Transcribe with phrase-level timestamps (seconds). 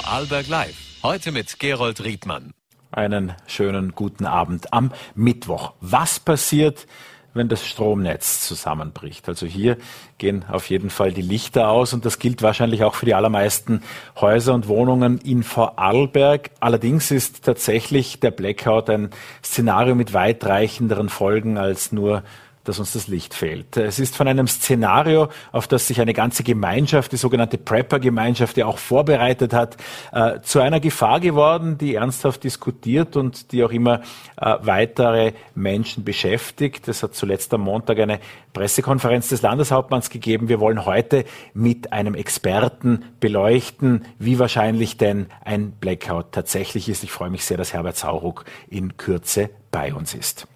[0.00, 0.76] Vorarlberg Live.
[1.02, 2.54] Heute mit Gerold Riedmann.
[2.90, 5.74] Einen schönen guten Abend am Mittwoch.
[5.82, 6.86] Was passiert,
[7.34, 9.28] wenn das Stromnetz zusammenbricht?
[9.28, 9.76] Also hier
[10.16, 13.82] gehen auf jeden Fall die Lichter aus und das gilt wahrscheinlich auch für die allermeisten
[14.18, 16.50] Häuser und Wohnungen in Vorarlberg.
[16.60, 19.10] Allerdings ist tatsächlich der Blackout ein
[19.44, 22.22] Szenario mit weitreichenderen Folgen als nur
[22.64, 23.76] dass uns das Licht fehlt.
[23.76, 28.66] Es ist von einem Szenario, auf das sich eine ganze Gemeinschaft, die sogenannte Prepper-Gemeinschaft, ja
[28.66, 29.76] auch vorbereitet hat,
[30.12, 34.02] äh, zu einer Gefahr geworden, die ernsthaft diskutiert und die auch immer
[34.36, 36.86] äh, weitere Menschen beschäftigt.
[36.88, 38.20] Es hat zuletzt am Montag eine
[38.52, 40.48] Pressekonferenz des Landeshauptmanns gegeben.
[40.48, 47.04] Wir wollen heute mit einem Experten beleuchten, wie wahrscheinlich denn ein Blackout tatsächlich ist.
[47.04, 50.46] Ich freue mich sehr, dass Herbert Sauruck in Kürze bei uns ist.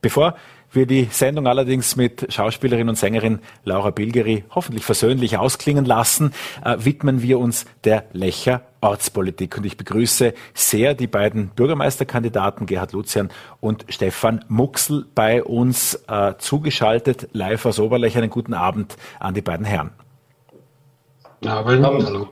[0.00, 0.36] Bevor
[0.72, 6.32] wir die Sendung allerdings mit Schauspielerin und Sängerin Laura Bilgeri hoffentlich versöhnlich ausklingen lassen,
[6.64, 9.56] äh, widmen wir uns der Lecher Ortspolitik.
[9.56, 13.30] Und ich begrüße sehr die beiden Bürgermeisterkandidaten Gerhard Lucian
[13.60, 18.16] und Stefan Muxel bei uns äh, zugeschaltet, live aus Oberlech.
[18.16, 19.90] Einen guten Abend an die beiden Herren.
[21.84, 22.06] Abend.
[22.06, 22.28] Hallo.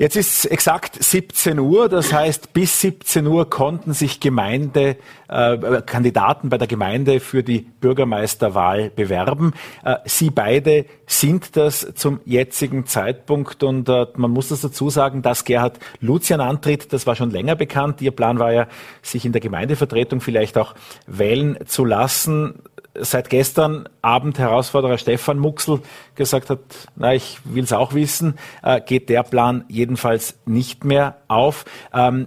[0.00, 4.96] Jetzt ist exakt 17 Uhr, das heißt, bis 17 Uhr konnten sich Gemeinde,
[5.28, 9.52] äh, Kandidaten bei der Gemeinde für die Bürgermeisterwahl bewerben.
[9.84, 15.20] Äh, Sie beide sind das zum jetzigen Zeitpunkt und äh, man muss das dazu sagen,
[15.20, 18.00] dass Gerhard Lucian antritt, das war schon länger bekannt.
[18.00, 18.68] Ihr Plan war ja,
[19.02, 20.74] sich in der Gemeindevertretung vielleicht auch
[21.06, 22.54] wählen zu lassen
[22.94, 25.80] seit gestern Abend Herausforderer Stefan Muxel
[26.14, 26.60] gesagt hat,
[26.96, 31.64] na, ich will es auch wissen, äh, geht der Plan jedenfalls nicht mehr auf.
[31.94, 32.26] Ähm,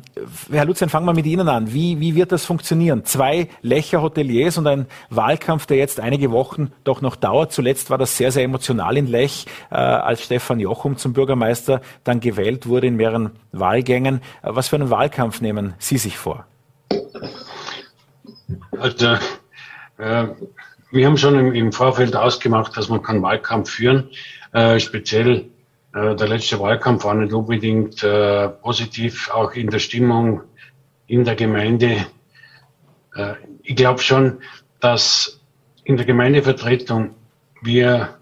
[0.52, 1.74] Herr Lucian, fangen wir mit Ihnen an.
[1.74, 3.04] Wie, wie wird das funktionieren?
[3.06, 7.52] Zwei Lecher-Hoteliers und ein Wahlkampf, der jetzt einige Wochen doch noch dauert.
[7.52, 12.20] Zuletzt war das sehr, sehr emotional in Lech, äh, als Stefan Jochum zum Bürgermeister dann
[12.20, 14.22] gewählt wurde in mehreren Wahlgängen.
[14.42, 16.46] Äh, was für einen Wahlkampf nehmen Sie sich vor?
[18.80, 19.18] Also
[19.98, 24.10] wir haben schon im, im, Vorfeld ausgemacht, dass man keinen Wahlkampf führen.
[24.52, 25.46] Äh, speziell
[25.94, 30.42] äh, der letzte Wahlkampf war nicht unbedingt äh, positiv, auch in der Stimmung
[31.08, 32.06] in der Gemeinde.
[33.16, 34.40] Äh, ich glaube schon,
[34.80, 35.40] dass
[35.84, 37.16] in der Gemeindevertretung
[37.62, 38.18] wir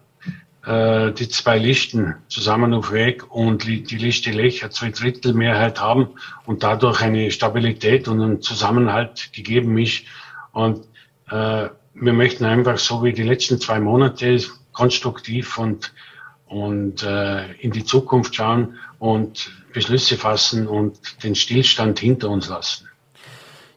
[0.65, 6.09] äh, die zwei Listen zusammen auf Weg und die Liste Lech zwei Drittel Mehrheit haben
[6.45, 10.03] und dadurch eine Stabilität und ein Zusammenhalt gegeben ist.
[10.51, 10.87] Und äh,
[11.31, 14.39] wir möchten einfach so wie die letzten zwei Monate
[14.71, 15.93] konstruktiv und,
[16.45, 22.87] und äh, in die Zukunft schauen und Beschlüsse fassen und den Stillstand hinter uns lassen.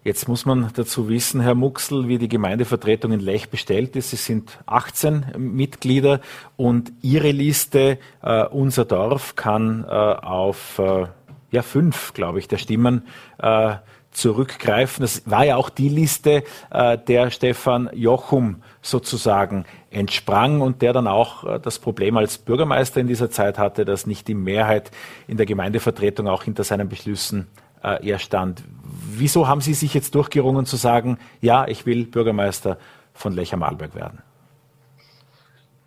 [0.04, 4.12] Jetzt muss man dazu wissen, Herr Muxel, wie die Gemeindevertretung in Lech bestellt ist.
[4.12, 6.20] Es sind 18 Mitglieder
[6.56, 11.06] und Ihre Liste, äh, unser Dorf, kann äh, auf äh,
[11.52, 13.06] ja, fünf, glaube ich, der Stimmen
[13.38, 13.76] äh,
[14.14, 15.02] zurückgreifen.
[15.02, 21.06] Das war ja auch die Liste, äh, der Stefan Jochum sozusagen entsprang und der dann
[21.06, 24.90] auch äh, das Problem als Bürgermeister in dieser Zeit hatte, dass nicht die Mehrheit
[25.26, 27.48] in der Gemeindevertretung auch hinter seinen Beschlüssen
[27.82, 28.62] äh, er stand.
[28.82, 32.78] Wieso haben Sie sich jetzt durchgerungen zu sagen, ja, ich will Bürgermeister
[33.12, 34.22] von Lecher-Malberg werden?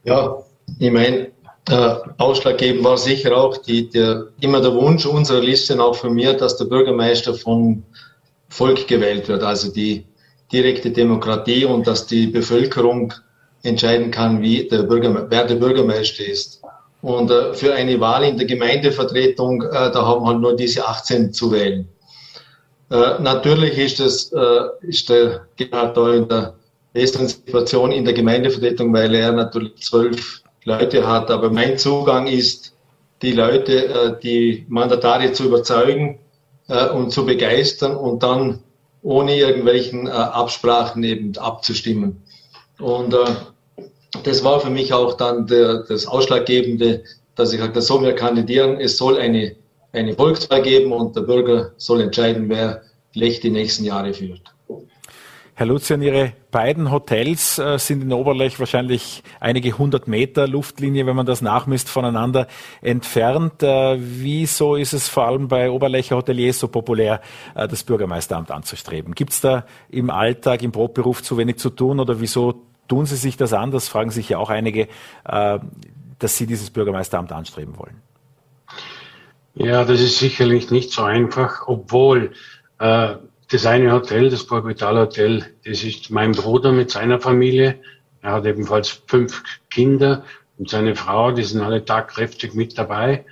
[0.03, 0.37] Ja,
[0.79, 1.31] ich meine,
[1.69, 6.33] äh, ausschlaggebend war sicher auch die, der, immer der Wunsch unserer Liste, auch von mir,
[6.33, 7.83] dass der Bürgermeister von
[8.49, 10.05] Volk gewählt wird, also die
[10.51, 13.13] direkte Demokratie und dass die Bevölkerung
[13.63, 16.61] entscheiden kann, wie der Bürger, wer der Bürgermeister ist.
[17.01, 21.33] Und äh, für eine Wahl in der Gemeindevertretung, äh, da haben halt nur diese 18
[21.33, 21.87] zu wählen.
[22.89, 26.55] Äh, natürlich ist das, äh, ist der Gerhard da in der
[26.93, 31.29] besseren Situation in der Gemeindevertretung, weil er natürlich zwölf Leute hat.
[31.29, 32.73] Aber mein Zugang ist,
[33.21, 36.19] die Leute, äh, die Mandatare zu überzeugen,
[36.67, 38.59] äh, und zu begeistern und dann
[39.01, 42.23] ohne irgendwelchen äh, Absprachen eben abzustimmen.
[42.79, 43.25] Und äh,
[44.23, 47.03] das war für mich auch dann der, das Ausschlaggebende,
[47.35, 49.55] dass ich sagte, so wir kandidieren, es soll eine,
[49.93, 52.81] eine Volkswahl geben und der Bürger soll entscheiden, wer
[53.13, 54.41] Lech die nächsten Jahre führt.
[55.59, 61.15] Herr Lucian, Ihre beiden Hotels äh, sind in Oberlech wahrscheinlich einige hundert Meter Luftlinie, wenn
[61.15, 62.45] man das nachmisst, voneinander
[62.83, 63.63] entfernt.
[63.63, 67.21] Äh, wieso ist es vor allem bei Oberlecher Hoteliers so populär,
[67.55, 69.15] äh, das Bürgermeisteramt anzustreben?
[69.15, 73.15] Gibt es da im Alltag, im Brotberuf zu wenig zu tun oder wieso tun Sie
[73.15, 73.71] sich das an?
[73.71, 74.87] Das fragen sich ja auch einige,
[75.23, 77.99] dass Sie dieses Bürgermeisteramt anstreben wollen.
[79.55, 82.33] Ja, das ist sicherlich nicht so einfach, obwohl
[83.49, 87.79] das eine Hotel, das Borbital Hotel, das ist mein Bruder mit seiner Familie.
[88.21, 90.23] Er hat ebenfalls fünf Kinder
[90.57, 93.25] und seine Frau, die sind alle tagkräftig mit dabei.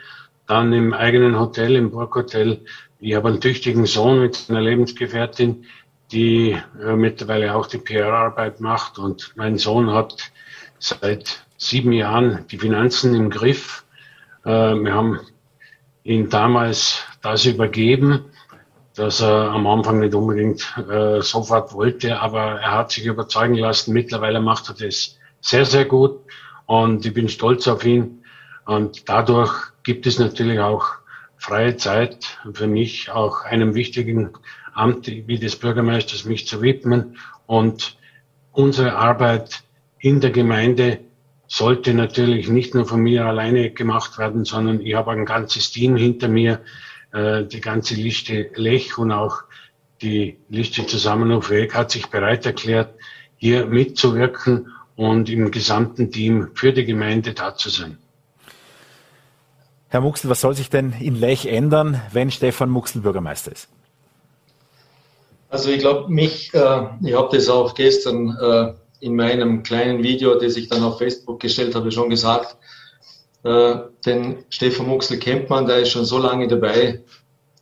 [0.47, 2.61] dann im eigenen Hotel, im Burghotel.
[2.99, 5.65] Ich habe einen tüchtigen Sohn mit einer Lebensgefährtin,
[6.11, 8.99] die äh, mittlerweile auch die PR-Arbeit macht.
[8.99, 10.31] Und mein Sohn hat
[10.77, 13.85] seit sieben Jahren die Finanzen im Griff.
[14.43, 15.19] Äh, wir haben
[16.03, 18.25] ihn damals das übergeben,
[18.95, 23.93] dass er am Anfang nicht unbedingt äh, sofort wollte, aber er hat sich überzeugen lassen.
[23.93, 26.21] Mittlerweile macht er das sehr, sehr gut
[26.65, 28.23] und ich bin stolz auf ihn.
[28.65, 29.53] Und dadurch
[29.83, 30.85] gibt es natürlich auch
[31.37, 34.31] freie Zeit für mich, auch einem wichtigen
[34.73, 37.17] Amt wie des Bürgermeisters mich zu widmen.
[37.45, 37.97] Und
[38.51, 39.63] unsere Arbeit
[39.99, 40.99] in der Gemeinde
[41.47, 45.95] sollte natürlich nicht nur von mir alleine gemacht werden, sondern ich habe ein ganzes Team
[45.95, 46.61] hinter mir,
[47.15, 49.43] äh, die ganze Liste Lech und auch
[50.01, 52.93] die Liste Zusammenruf Weg hat sich bereit erklärt,
[53.37, 54.67] hier mitzuwirken
[54.97, 57.97] und im gesamten Team für die Gemeinde da zu sein.
[59.87, 63.69] Herr Muxel, was soll sich denn in Lech ändern, wenn Stefan Muxel Bürgermeister ist?
[65.47, 70.37] Also ich glaube, mich, äh, ich habe das auch gestern äh, in meinem kleinen Video,
[70.37, 72.57] das ich dann auf Facebook gestellt habe, schon gesagt.
[73.45, 73.75] Äh,
[74.07, 77.01] den Stefan Muxel kennt man, der ist schon so lange dabei.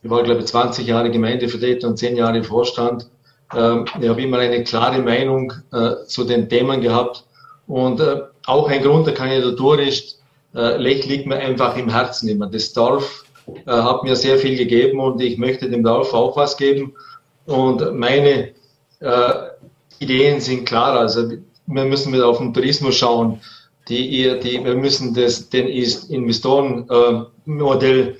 [0.02, 3.10] Ich war, glaube ich, 20 Jahre Gemeindevertreter und 10 Jahre Vorstand.
[3.54, 7.24] Ähm, ich habe immer eine klare Meinung äh, zu den Themen gehabt.
[7.66, 10.20] Und äh, auch ein Grund der Kandidatur ist,
[10.56, 12.46] Lech liegt mir einfach im Herzen immer.
[12.46, 13.24] Das Dorf
[13.66, 16.94] hat mir sehr viel gegeben und ich möchte dem Dorf auch was geben.
[17.44, 18.50] Und meine
[19.98, 20.96] Ideen sind klar.
[20.96, 21.28] Also
[21.66, 23.40] wir müssen wieder auf den Tourismus schauen.
[23.88, 28.16] Die, die, wir müssen das, den Investorenmodell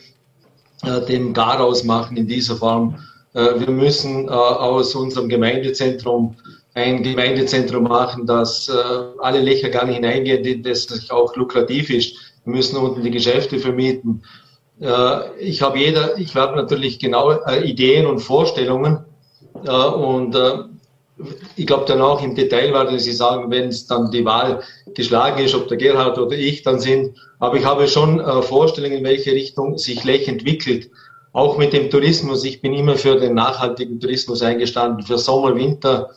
[0.83, 2.99] äh, dem Garaus machen in dieser Form.
[3.33, 6.37] Äh, wir müssen äh, aus unserem Gemeindezentrum
[6.75, 8.73] ein Gemeindezentrum machen, das äh,
[9.21, 12.17] alle Löcher gar nicht hineingehen, das auch lukrativ ist.
[12.45, 14.23] Wir müssen unten die Geschäfte vermieten.
[14.81, 19.05] Äh, ich habe jeder, ich habe natürlich genau äh, Ideen und Vorstellungen
[19.65, 20.65] äh, und äh,
[21.57, 24.63] ich glaube dann auch im Detail werden Sie sagen, wenn es dann die Wahl
[24.95, 27.17] geschlagen ist, ob der Gerhard oder ich dann sind.
[27.39, 30.91] Aber ich habe schon äh, Vorstellungen, in welche Richtung sich Lech entwickelt.
[31.33, 32.45] Auch mit dem Tourismus.
[32.45, 36.11] Ich bin immer für den nachhaltigen Tourismus eingestanden, für Sommer, Winter,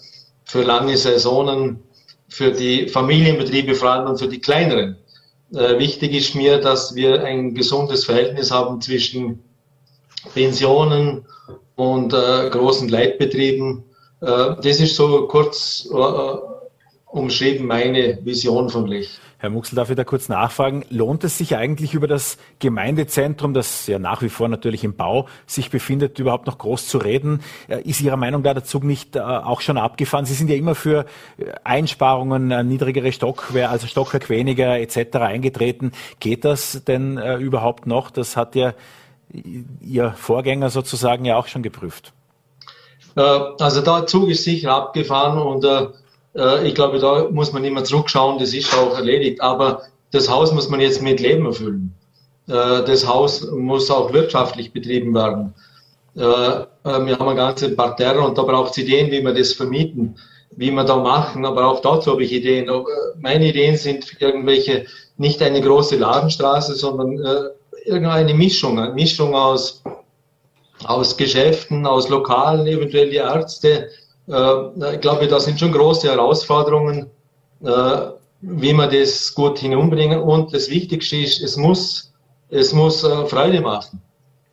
[0.45, 1.79] für lange Saisonen,
[2.27, 4.97] für die Familienbetriebe vor allem und für die kleineren.
[5.53, 9.43] Äh, wichtig ist mir, dass wir ein gesundes Verhältnis haben zwischen
[10.33, 11.25] Pensionen
[11.75, 13.83] und äh, großen Leitbetrieben
[14.19, 16.37] das ist so kurz äh,
[17.05, 19.19] umschrieben meine Vision von Licht.
[19.39, 20.83] Herr Muxel, darf ich da kurz nachfragen?
[20.89, 25.27] Lohnt es sich eigentlich über das Gemeindezentrum, das ja nach wie vor natürlich im Bau
[25.45, 27.41] sich befindet, überhaupt noch groß zu reden?
[27.67, 30.25] Äh, ist Ihrer Meinung da der Zug nicht auch schon abgefahren?
[30.25, 31.05] Sie sind ja immer für
[31.63, 35.17] Einsparungen, niedrigere Stockwerk, also Stockwerk weniger etc.
[35.17, 35.91] eingetreten.
[36.19, 38.09] Geht das denn überhaupt noch?
[38.09, 38.73] Das hat ja
[39.81, 42.13] Ihr Vorgänger sozusagen ja auch schon geprüft.
[43.17, 45.87] Äh, also der Zug ist sicher abgefahren und äh,
[46.35, 49.41] äh, ich glaube, da muss man immer zurückschauen, das ist auch erledigt.
[49.41, 49.81] Aber
[50.11, 51.93] das Haus muss man jetzt mit Leben erfüllen.
[52.45, 55.53] Das Haus muss auch wirtschaftlich betrieben werden.
[56.13, 60.15] Wir haben ein ganzes Parterre und da braucht es Ideen, wie wir das vermieten,
[60.51, 61.43] wie wir da machen.
[61.43, 62.71] Aber auch dazu habe ich Ideen.
[63.19, 64.85] Meine Ideen sind irgendwelche,
[65.17, 67.19] nicht eine große Ladenstraße, sondern
[67.83, 69.83] irgendeine Mischung, eine Mischung aus
[70.85, 73.89] aus Geschäften, aus Lokalen, eventuell die Ärzte.
[74.27, 77.07] Äh, ich glaube, das sind schon große Herausforderungen,
[77.63, 77.97] äh,
[78.41, 80.19] wie man das gut hinunbringen.
[80.19, 82.13] Und das Wichtigste ist, es muss,
[82.49, 84.01] es muss äh, Freude machen.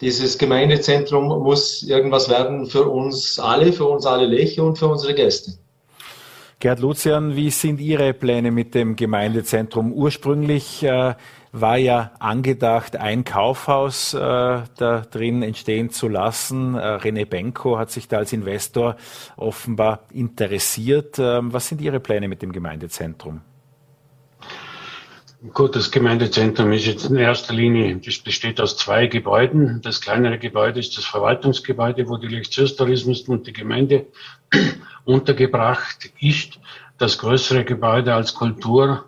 [0.00, 5.14] Dieses Gemeindezentrum muss irgendwas werden für uns alle, für uns alle Leche und für unsere
[5.14, 5.52] Gäste.
[6.58, 9.92] Gerd Lucian, wie sind Ihre Pläne mit dem Gemeindezentrum?
[9.92, 10.82] Ursprünglich
[11.54, 16.74] war ja angedacht, ein Kaufhaus äh, da drin entstehen zu lassen.
[16.74, 18.96] Äh, René Benko hat sich da als Investor
[19.36, 21.16] offenbar interessiert.
[21.20, 23.40] Ähm, was sind Ihre Pläne mit dem Gemeindezentrum?
[25.52, 29.80] Gut, das Gemeindezentrum ist jetzt in erster Linie, das besteht aus zwei Gebäuden.
[29.82, 34.06] Das kleinere Gebäude ist das Verwaltungsgebäude, wo die Lichtsurstourismus und die Gemeinde
[35.04, 36.58] untergebracht ist.
[36.98, 39.04] Das größere Gebäude als Kultur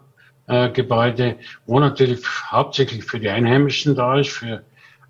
[0.48, 1.36] äh, Gebäude,
[1.66, 4.62] wo natürlich hauptsächlich für die Einheimischen da ist, für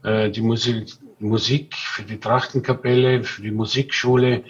[0.03, 0.89] äh, die Musik,
[1.19, 4.45] Musik, für die Trachtenkapelle, für die Musikschule,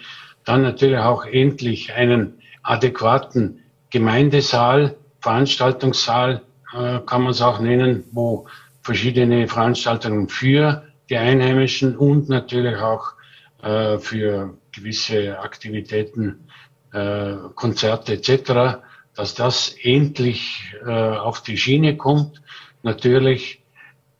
[0.45, 6.41] dann natürlich auch endlich einen adäquaten Gemeindesaal, Veranstaltungssaal,
[6.73, 8.47] äh, kann man es auch nennen, wo
[8.81, 13.13] verschiedene Veranstaltungen für die Einheimischen und natürlich auch
[13.61, 16.47] äh, für gewisse Aktivitäten,
[16.93, 18.86] äh, Konzerte etc
[19.17, 22.41] dass das endlich äh, auf die Schiene kommt.
[22.83, 23.63] Natürlich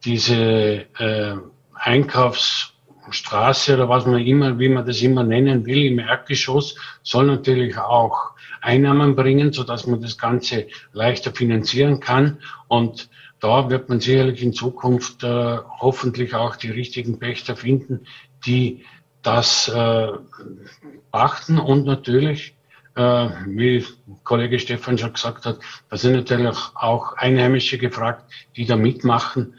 [0.04, 1.36] diese äh,
[1.76, 7.78] Einkaufsstraße oder was man immer, wie man das immer nennen will, im Erdgeschoss soll natürlich
[7.78, 12.40] auch Einnahmen bringen, so dass man das Ganze leichter finanzieren kann.
[12.68, 18.08] Und da wird man sicherlich in Zukunft äh, hoffentlich auch die richtigen Pächter finden,
[18.48, 18.84] die
[19.22, 20.08] das äh,
[21.12, 22.57] beachten und natürlich,
[22.98, 23.86] wie
[24.24, 28.26] Kollege Stefan schon gesagt hat, da sind natürlich auch Einheimische gefragt,
[28.56, 29.56] die da mitmachen.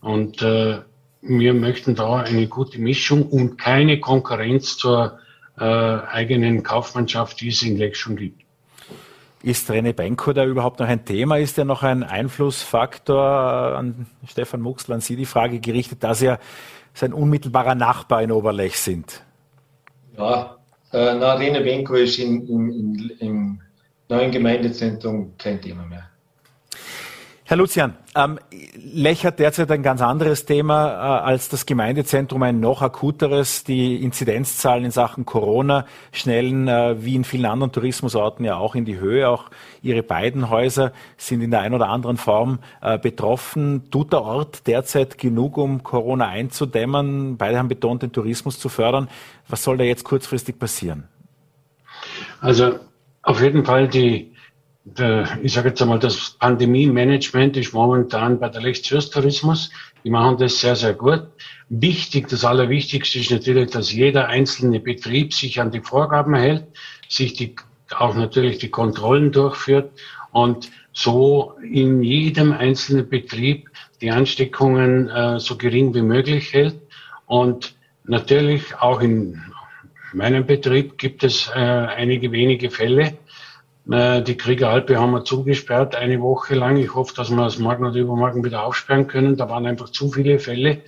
[0.00, 0.80] Und äh,
[1.20, 5.18] wir möchten da eine gute Mischung und keine Konkurrenz zur
[5.58, 8.42] äh, eigenen Kaufmannschaft, die es in Leck schon gibt.
[9.42, 11.38] Ist René Benko da überhaupt noch ein Thema?
[11.38, 16.40] Ist er noch ein Einflussfaktor an Stefan Muxl, an Sie die Frage gerichtet, dass er
[16.92, 19.22] sein unmittelbarer Nachbar in Oberlech sind?
[20.16, 20.57] Ja,
[20.92, 22.46] äh, na, René Benko ist in,
[23.18, 23.60] im
[24.08, 26.10] neuen Gemeindezentrum kein Thema mehr.
[27.50, 28.38] Herr Lucian, ähm,
[28.76, 33.64] Lech hat derzeit ein ganz anderes Thema äh, als das Gemeindezentrum, ein noch akuteres.
[33.64, 38.84] Die Inzidenzzahlen in Sachen Corona schnellen äh, wie in vielen anderen Tourismusorten ja auch in
[38.84, 39.30] die Höhe.
[39.30, 39.44] Auch
[39.80, 43.90] Ihre beiden Häuser sind in der einen oder anderen Form äh, betroffen.
[43.90, 47.38] Tut der Ort derzeit genug, um Corona einzudämmen?
[47.38, 49.08] Beide haben betont, den Tourismus zu fördern.
[49.48, 51.08] Was soll da jetzt kurzfristig passieren?
[52.42, 52.78] Also
[53.22, 54.34] auf jeden Fall die
[55.42, 59.70] ich sage jetzt einmal, das Pandemie-Management ist momentan bei der Lechtshürstourismus.
[60.04, 61.26] Die machen das sehr, sehr gut.
[61.68, 66.64] Wichtig, das Allerwichtigste ist natürlich, dass jeder einzelne Betrieb sich an die Vorgaben hält,
[67.08, 67.56] sich die,
[67.96, 69.90] auch natürlich die Kontrollen durchführt
[70.32, 76.76] und so in jedem einzelnen Betrieb die Ansteckungen äh, so gering wie möglich hält.
[77.26, 79.40] Und natürlich auch in
[80.12, 83.12] meinem Betrieb gibt es äh, einige wenige Fälle, äh,
[83.90, 86.76] die Kriegeralpe haben wir zugesperrt eine Woche lang.
[86.76, 89.38] Ich hoffe, dass wir es morgen oder übermorgen wieder aufsperren können.
[89.38, 90.82] Da waren einfach zu viele Fälle.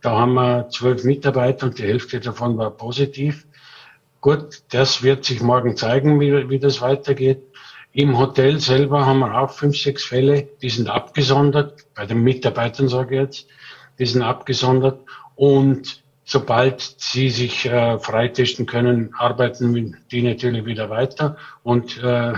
[0.00, 3.48] Da haben wir zwölf Mitarbeiter und die Hälfte davon war positiv.
[4.20, 7.42] Gut, das wird sich morgen zeigen, wie, wie das weitergeht.
[7.92, 12.88] Im Hotel selber haben wir auch fünf, sechs Fälle, die sind abgesondert, bei den Mitarbeitern
[12.88, 13.48] sage ich jetzt,
[13.98, 15.00] die sind abgesondert.
[15.34, 21.36] Und sobald sie sich äh, freitesten können, arbeiten die natürlich wieder weiter.
[21.62, 22.34] Und äh,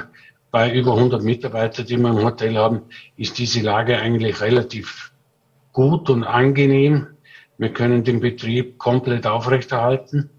[0.51, 2.83] bei über 100 Mitarbeitern, die wir im Hotel haben,
[3.17, 5.11] ist diese Lage eigentlich relativ
[5.73, 7.07] gut und angenehm.
[7.57, 10.31] Wir können den Betrieb komplett aufrechterhalten.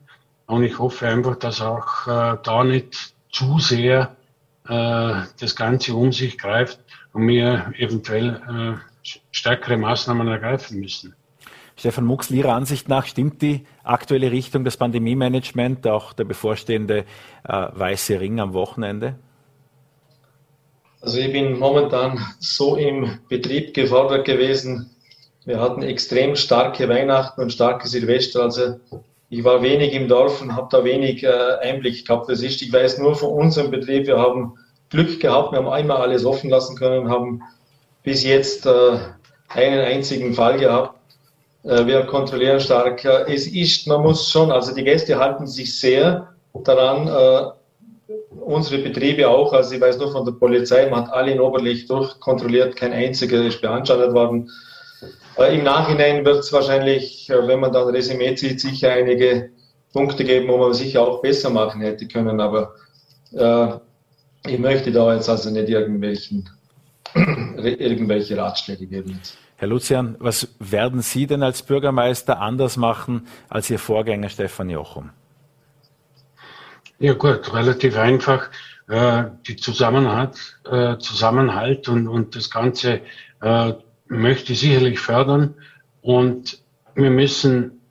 [0.45, 4.15] Und ich hoffe einfach, dass auch äh, da nicht zu sehr
[4.67, 6.79] äh, das Ganze um sich greift
[7.13, 11.15] und wir eventuell äh, stärkere Maßnahmen ergreifen müssen.
[11.79, 17.05] Stefan Muxl, Ihrer Ansicht nach stimmt die aktuelle Richtung des Pandemie-Management, auch der bevorstehende
[17.47, 19.15] äh, weiße Ring am Wochenende?
[20.99, 24.89] Also ich bin momentan so im Betrieb gefordert gewesen.
[25.45, 28.43] Wir hatten extrem starke Weihnachten und starke Silvester.
[28.43, 28.81] Also
[29.29, 31.29] ich war wenig im Dorf und habe da wenig äh,
[31.61, 32.27] Einblick gehabt.
[32.27, 34.55] Das ist, ich weiß nur von unserem Betrieb, wir haben
[34.89, 37.41] Glück gehabt, wir haben einmal alles offen lassen können, haben
[38.03, 38.97] bis jetzt äh,
[39.47, 40.98] einen einzigen Fall gehabt.
[41.63, 43.03] Äh, wir kontrollieren stark.
[43.05, 47.51] Es ist, man muss schon, also die Gäste halten sich sehr daran, äh,
[48.41, 51.89] unsere Betriebe auch, also ich weiß nur von der Polizei, man hat alle in Oberlicht
[51.89, 54.49] durchkontrolliert, kein einziger ist beanstandet worden.
[55.37, 59.51] Äh, Im Nachhinein wird es wahrscheinlich, wenn man dann Resümee zieht, sicher einige
[59.93, 62.75] Punkte geben, wo man sicher auch besser machen hätte können, aber
[63.33, 63.67] äh,
[64.47, 66.49] ich möchte da jetzt also nicht irgendwelchen,
[67.57, 69.15] irgendwelche Ratschläge geben.
[69.17, 69.37] Jetzt.
[69.59, 75.09] Herr Lucian, was werden Sie denn als Bürgermeister anders machen als Ihr Vorgänger Stefan Jochum?
[76.97, 78.51] Ja gut, relativ einfach.
[78.87, 83.01] Äh, die Zusammenhalt, äh, Zusammenhalt und, und das Ganze
[83.41, 83.73] äh,
[84.07, 85.55] möchte ich sicherlich fördern.
[86.01, 86.63] Und
[86.95, 87.81] wir müssen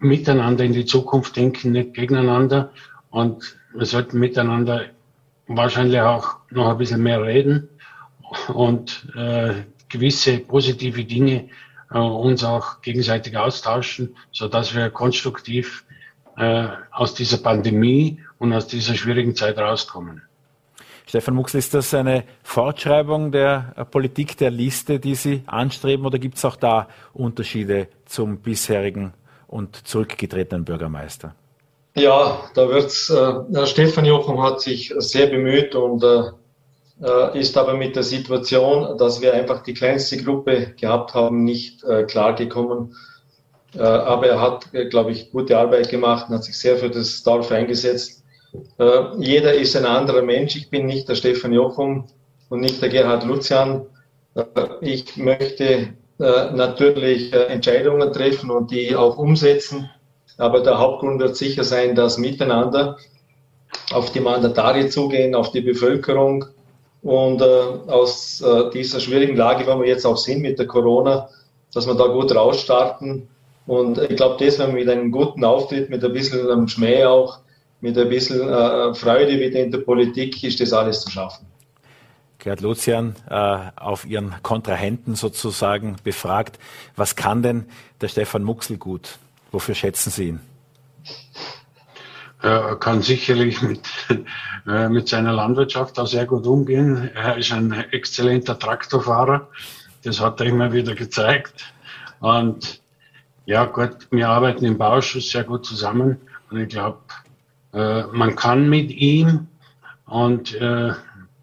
[0.00, 2.72] miteinander in die Zukunft denken, nicht gegeneinander.
[3.10, 4.86] Und wir sollten miteinander
[5.46, 7.68] wahrscheinlich auch noch ein bisschen mehr reden
[8.48, 9.54] und äh,
[9.94, 11.48] gewisse positive Dinge
[11.90, 15.84] äh, uns auch gegenseitig austauschen, so dass wir konstruktiv
[16.36, 20.22] äh, aus dieser Pandemie und aus dieser schwierigen Zeit rauskommen.
[21.06, 26.18] Stefan Muxel, ist das eine Fortschreibung der äh, Politik der Liste, die Sie anstreben, oder
[26.18, 29.12] gibt es auch da Unterschiede zum bisherigen
[29.46, 31.34] und zurückgetretenen Bürgermeister?
[31.94, 33.10] Ja, da wird's.
[33.10, 36.32] Äh, Stefan Jochum hat sich sehr bemüht und äh,
[37.34, 42.04] ist aber mit der Situation, dass wir einfach die kleinste Gruppe gehabt haben, nicht äh,
[42.04, 42.94] klargekommen.
[43.74, 46.90] Äh, aber er hat, äh, glaube ich, gute Arbeit gemacht und hat sich sehr für
[46.90, 48.24] das Dorf eingesetzt.
[48.78, 50.56] Äh, jeder ist ein anderer Mensch.
[50.56, 52.06] Ich bin nicht der Stefan Jochum
[52.48, 53.86] und nicht der Gerhard Lucian.
[54.34, 54.44] Äh,
[54.80, 55.64] ich möchte
[56.20, 59.90] äh, natürlich äh, Entscheidungen treffen und die auch umsetzen.
[60.38, 62.96] Aber der Hauptgrund wird sicher sein, dass miteinander
[63.92, 66.46] auf die Mandatare zugehen, auf die Bevölkerung
[67.04, 71.28] und äh, aus äh, dieser schwierigen Lage, wo wir jetzt auch sind mit der Corona,
[71.72, 73.28] dass wir da gut rausstarten.
[73.66, 77.04] Und ich glaube, das, wenn wir mit einem guten Auftritt, mit ein bisschen ähm, Schmäh
[77.04, 77.40] auch,
[77.82, 81.46] mit ein bisschen äh, Freude wieder in der Politik, ist das alles zu schaffen.
[82.38, 86.58] Gerd Lucian äh, auf Ihren Kontrahenten sozusagen befragt,
[86.96, 87.66] was kann denn
[88.00, 89.18] der Stefan Muxel gut?
[89.52, 90.40] Wofür schätzen Sie ihn?
[92.44, 93.80] Er kann sicherlich mit,
[94.66, 97.10] äh, mit seiner Landwirtschaft auch sehr gut umgehen.
[97.14, 99.48] Er ist ein exzellenter Traktorfahrer.
[100.02, 101.72] Das hat er immer wieder gezeigt.
[102.20, 102.82] Und
[103.46, 106.20] ja, gut, wir arbeiten im Bauausschuss sehr gut zusammen.
[106.50, 106.98] Und ich glaube,
[107.72, 109.48] äh, man kann mit ihm
[110.04, 110.92] und äh,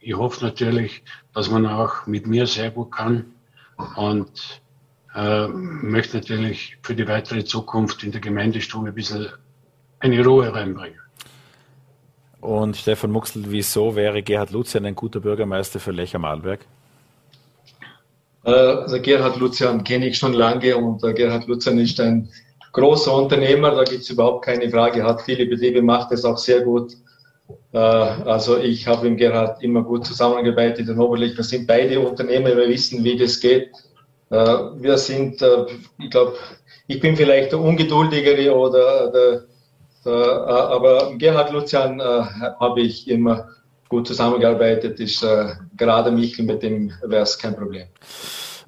[0.02, 1.04] ich hoffe natürlich,
[1.34, 3.26] dass man auch mit mir sehr gut kann
[3.96, 4.62] und
[5.16, 9.30] äh, möchte natürlich für die weitere Zukunft in der Gemeindestube ein bisschen
[10.02, 11.00] eine Ruhe reinbringen.
[12.42, 16.62] Und Stefan Muxel, wieso wäre Gerhard Lucian ein guter Bürgermeister für Lech am Arlberg?
[18.44, 22.30] Äh, also Gerhard Lucian kenne ich schon lange und äh, Gerhard Lucian ist ein
[22.72, 26.62] großer Unternehmer, da gibt es überhaupt keine Frage, hat viele Betriebe, macht es auch sehr
[26.62, 26.94] gut.
[27.74, 31.38] Äh, also ich habe mit Gerhard immer gut zusammengearbeitet in Oberlich.
[31.38, 33.70] Wir sind beide Unternehmer, wir wissen, wie das geht.
[34.30, 35.44] Wir sind,
[36.00, 36.36] ich glaube,
[36.88, 39.44] ich bin vielleicht der Ungeduldigere oder der
[40.10, 42.04] aber Gerhard Lucian äh,
[42.60, 43.50] habe ich immer
[43.90, 47.88] gut zusammengearbeitet, ist äh, gerade Michel, mit dem wäre es kein Problem.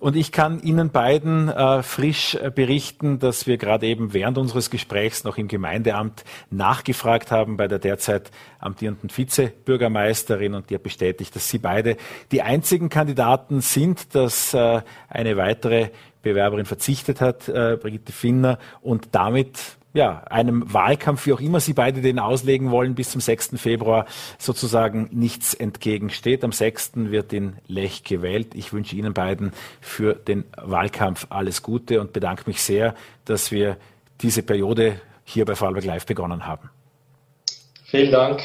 [0.04, 5.24] Und ich kann Ihnen beiden äh, frisch berichten, dass wir gerade eben während unseres Gesprächs
[5.24, 11.48] noch im Gemeindeamt nachgefragt haben bei der derzeit amtierenden Vizebürgermeisterin und die hat bestätigt, dass
[11.48, 11.96] Sie beide
[12.34, 15.88] die einzigen Kandidaten sind, dass äh, eine weitere
[16.22, 21.74] Bewerberin verzichtet hat, äh, Brigitte Finner, und damit ja, einem Wahlkampf, wie auch immer Sie
[21.74, 23.52] beide den auslegen wollen, bis zum 6.
[23.56, 24.06] Februar
[24.40, 26.44] sozusagen nichts entgegensteht.
[26.44, 26.94] Am 6.
[26.96, 28.56] wird in Lech gewählt.
[28.56, 33.78] Ich wünsche Ihnen beiden für den Wahlkampf alles Gute und bedanke mich sehr, dass wir
[34.22, 36.70] diese Periode hier bei Vorarlberg Live begonnen haben.
[37.86, 38.42] Vielen Dank.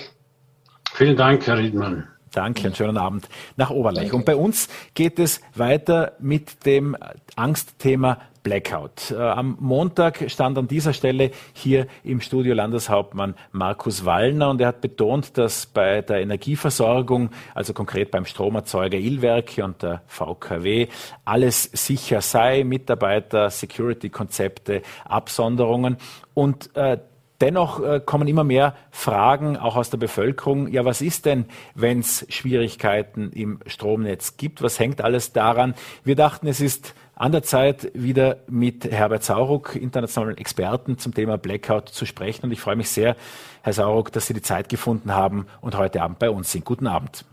[0.92, 2.08] Vielen Dank, Herr Riedmann.
[2.32, 4.12] Danke, einen schönen Abend nach Oberlech.
[4.12, 6.96] Und bei uns geht es weiter mit dem
[7.36, 9.10] Angstthema Blackout.
[9.10, 14.68] Äh, am Montag stand an dieser Stelle hier im Studio Landeshauptmann Markus Wallner und er
[14.68, 20.88] hat betont, dass bei der Energieversorgung, also konkret beim Stromerzeuger Illwerke und der VKW,
[21.26, 25.98] alles sicher sei, Mitarbeiter, Security-Konzepte, Absonderungen
[26.32, 26.98] und äh,
[27.40, 30.68] Dennoch äh, kommen immer mehr Fragen auch aus der Bevölkerung.
[30.68, 34.60] Ja, was ist denn, wenn es Schwierigkeiten im Stromnetz gibt?
[34.60, 35.74] Was hängt alles daran?
[36.02, 41.36] Wir dachten, es ist an der Zeit, wieder mit Herbert Sauruck, internationalen Experten zum Thema
[41.38, 42.46] Blackout zu sprechen.
[42.46, 43.16] Und ich freue mich sehr,
[43.62, 46.64] Herr Sauruck, dass Sie die Zeit gefunden haben und heute Abend bei uns sind.
[46.64, 47.24] Guten Abend.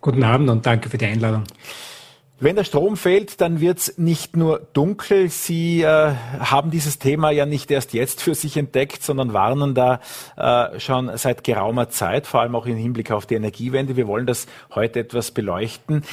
[0.00, 1.44] Guten Abend und danke für die Einladung.
[2.40, 5.28] Wenn der Strom fehlt, dann wird es nicht nur dunkel.
[5.28, 10.00] Sie äh, haben dieses Thema ja nicht erst jetzt für sich entdeckt, sondern warnen da
[10.36, 13.96] äh, schon seit geraumer Zeit, vor allem auch im Hinblick auf die Energiewende.
[13.96, 16.04] Wir wollen das heute etwas beleuchten.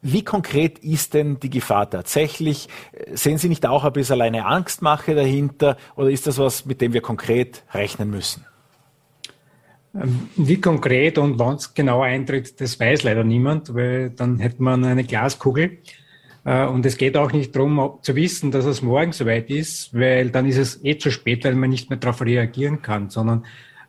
[0.00, 2.68] Wie konkret ist denn die Gefahr tatsächlich?
[3.12, 6.92] Sehen Sie nicht auch ein bisschen eine Angstmache dahinter oder ist das was, mit dem
[6.92, 8.46] wir konkret rechnen müssen?
[9.94, 14.62] Ähm, wie konkret und wann es genau eintritt, das weiß leider niemand, weil dann hätte
[14.62, 15.78] man eine Glaskugel.
[16.44, 20.30] Äh, und es geht auch nicht darum, zu wissen, dass es morgen soweit ist, weil
[20.30, 23.44] dann ist es eh zu spät, weil man nicht mehr darauf reagieren kann, sondern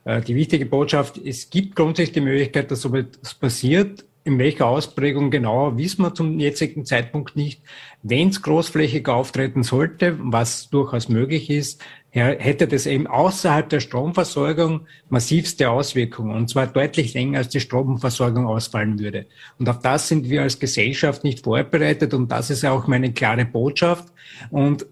[0.05, 3.05] äh, die wichtige Botschaft, es gibt grundsätzlich die Möglichkeit, dass sowas
[3.39, 7.61] passiert in welcher Ausprägung genau, wissen wir zum jetzigen Zeitpunkt nicht.
[8.01, 11.79] Wenn es großflächig auftreten sollte, was durchaus möglich ist,
[12.15, 18.47] hätte das eben außerhalb der Stromversorgung massivste Auswirkungen, und zwar deutlich länger, als die Stromversorgung
[18.47, 19.25] ausfallen würde.
[19.59, 23.45] Und auf das sind wir als Gesellschaft nicht vorbereitet, und das ist auch meine klare
[23.45, 24.07] Botschaft.
[24.49, 24.85] Und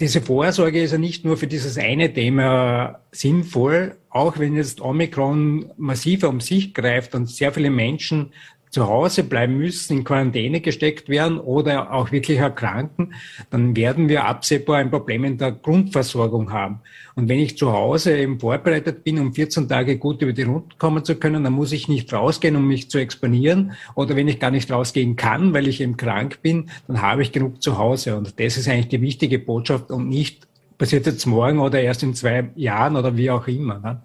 [0.00, 5.72] diese Vorsorge ist ja nicht nur für dieses eine Thema sinnvoll, auch wenn jetzt Omikron
[5.76, 8.32] massiver um sich greift und sehr viele Menschen
[8.70, 13.14] zu Hause bleiben müssen, in Quarantäne gesteckt werden oder auch wirklich erkranken,
[13.50, 16.80] dann werden wir absehbar ein Problem in der Grundversorgung haben.
[17.14, 20.76] Und wenn ich zu Hause eben vorbereitet bin, um 14 Tage gut über die Runde
[20.78, 23.72] kommen zu können, dann muss ich nicht rausgehen, um mich zu exponieren.
[23.96, 27.32] Oder wenn ich gar nicht rausgehen kann, weil ich eben krank bin, dann habe ich
[27.32, 28.16] genug zu Hause.
[28.16, 30.46] Und das ist eigentlich die wichtige Botschaft und nicht
[30.78, 33.80] passiert jetzt morgen oder erst in zwei Jahren oder wie auch immer.
[33.80, 34.00] Ne?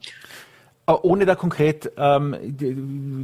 [0.86, 2.76] Äh, ohne da konkret ähm, die,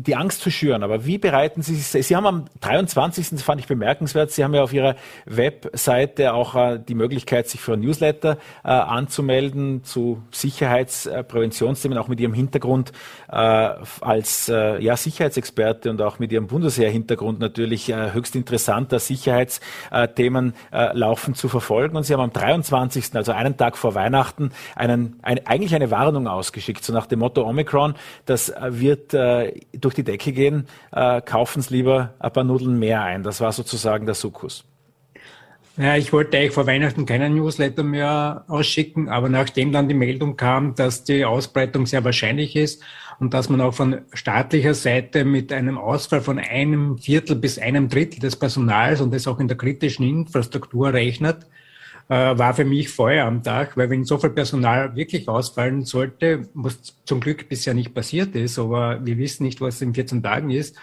[0.02, 0.82] die, Angst zu schüren.
[0.82, 3.32] Aber wie bereiten Sie sich, Sie haben am 23.
[3.32, 4.96] das fand ich bemerkenswert, Sie haben ja auf Ihrer
[5.26, 12.22] Webseite auch äh, die Möglichkeit, sich für ein Newsletter äh, anzumelden zu Sicherheitspräventionsthemen, auch mit
[12.22, 12.94] Ihrem Hintergrund
[13.28, 20.54] äh, als äh, ja, Sicherheitsexperte und auch mit Ihrem Bundesheer-Hintergrund natürlich äh, höchst interessanter Sicherheitsthemen
[20.72, 21.98] laufen zu verfolgen.
[21.98, 26.28] Und Sie haben am 23., also einen Tag vor Weihnachten, einen, ein, eigentlich eine Warnung
[26.28, 31.22] ausgeschickt, so nach dem Motto, Omikron, das äh, wird äh, durch die Decke gehen, äh,
[31.22, 33.24] kaufen Sie lieber ein paar Nudeln mehr ein.
[33.24, 34.64] Das war sozusagen der Sukkus.
[35.78, 40.36] Ja, ich wollte eigentlich vor Weihnachten keinen Newsletter mehr ausschicken, aber nachdem dann die Meldung
[40.36, 42.84] kam, dass die Ausbreitung sehr wahrscheinlich ist
[43.20, 47.88] und dass man auch von staatlicher Seite mit einem Ausfall von einem Viertel bis einem
[47.88, 51.46] Drittel des Personals und das auch in der kritischen Infrastruktur rechnet,
[52.10, 56.50] äh, war für mich Feuer am Dach, weil wenn so viel Personal wirklich ausfallen sollte,
[56.54, 60.50] was zum Glück bisher nicht passiert ist, aber wir wissen nicht, was in 14 Tagen
[60.50, 60.76] ist,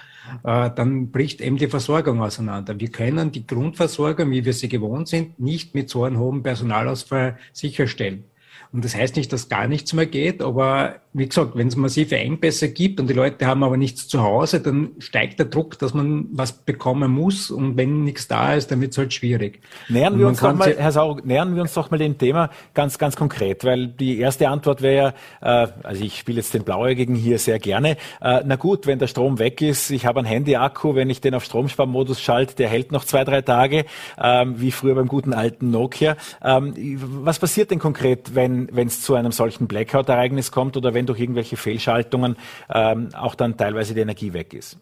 [0.45, 2.79] äh, dann bricht eben die Versorgung auseinander.
[2.79, 7.39] Wir können die Grundversorgung, wie wir sie gewohnt sind, nicht mit so einem hohen Personalausfall
[7.53, 8.25] sicherstellen.
[8.73, 12.19] Und das heißt nicht, dass gar nichts mehr geht, aber wie gesagt, wenn es massive
[12.19, 15.95] Engpässe gibt und die Leute haben aber nichts zu Hause, dann steigt der Druck, dass
[15.95, 19.61] man was bekommen muss und wenn nichts da ist, dann wird es halt schwierig.
[19.89, 22.99] Nähern wir uns doch mal, Herr Sau, nähern wir uns doch mal dem Thema ganz,
[22.99, 27.15] ganz konkret, weil die erste Antwort wäre ja, äh, also ich spiele jetzt den Blauäugigen
[27.15, 30.95] hier sehr gerne, äh, na gut, wenn der Strom weg ist, ich habe einen Handy-Akku,
[30.95, 33.87] wenn ich den auf Stromsparmodus schalte, der hält noch zwei, drei Tage,
[34.23, 36.17] ähm, wie früher beim guten alten Nokia.
[36.45, 41.21] Ähm, was passiert denn konkret, wenn es zu einem solchen Blackout-Ereignis kommt oder wenn durch
[41.21, 42.37] irgendwelche Fehlschaltungen
[42.73, 44.79] ähm, auch dann teilweise die Energie weg ist.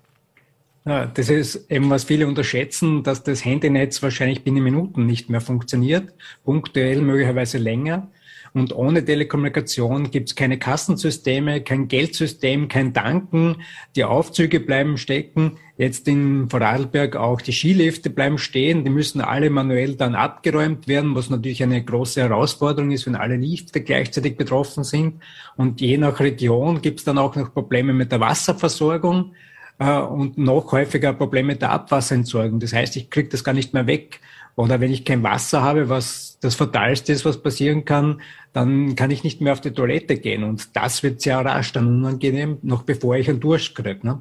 [0.87, 5.41] Ja, das ist eben, was viele unterschätzen, dass das Handynetz wahrscheinlich binnen Minuten nicht mehr
[5.41, 6.13] funktioniert,
[6.45, 8.09] punktuell möglicherweise länger.
[8.55, 13.57] Und ohne Telekommunikation gibt es keine Kassensysteme, kein Geldsystem, kein Danken.
[13.97, 15.59] Die Aufzüge bleiben stecken.
[15.77, 18.85] Jetzt in Vorarlberg auch die Skilifte bleiben stehen.
[18.85, 23.35] Die müssen alle manuell dann abgeräumt werden, was natürlich eine große Herausforderung ist, wenn alle
[23.35, 25.21] Lifte gleichzeitig betroffen sind.
[25.57, 29.33] Und je nach Region gibt es dann auch noch Probleme mit der Wasserversorgung
[29.81, 32.61] äh, und noch häufiger Probleme mit der Abwasserentsorgung.
[32.61, 34.21] Das heißt, ich kriege das gar nicht mehr weg.
[34.57, 38.21] Oder wenn ich kein Wasser habe, was das Fatalste ist, was passieren kann,
[38.53, 40.45] dann kann ich nicht mehr auf die Toilette gehen.
[40.45, 44.07] Und das wird sehr rasch dann unangenehm, noch bevor ich einen Durst kriege.
[44.07, 44.21] Ne?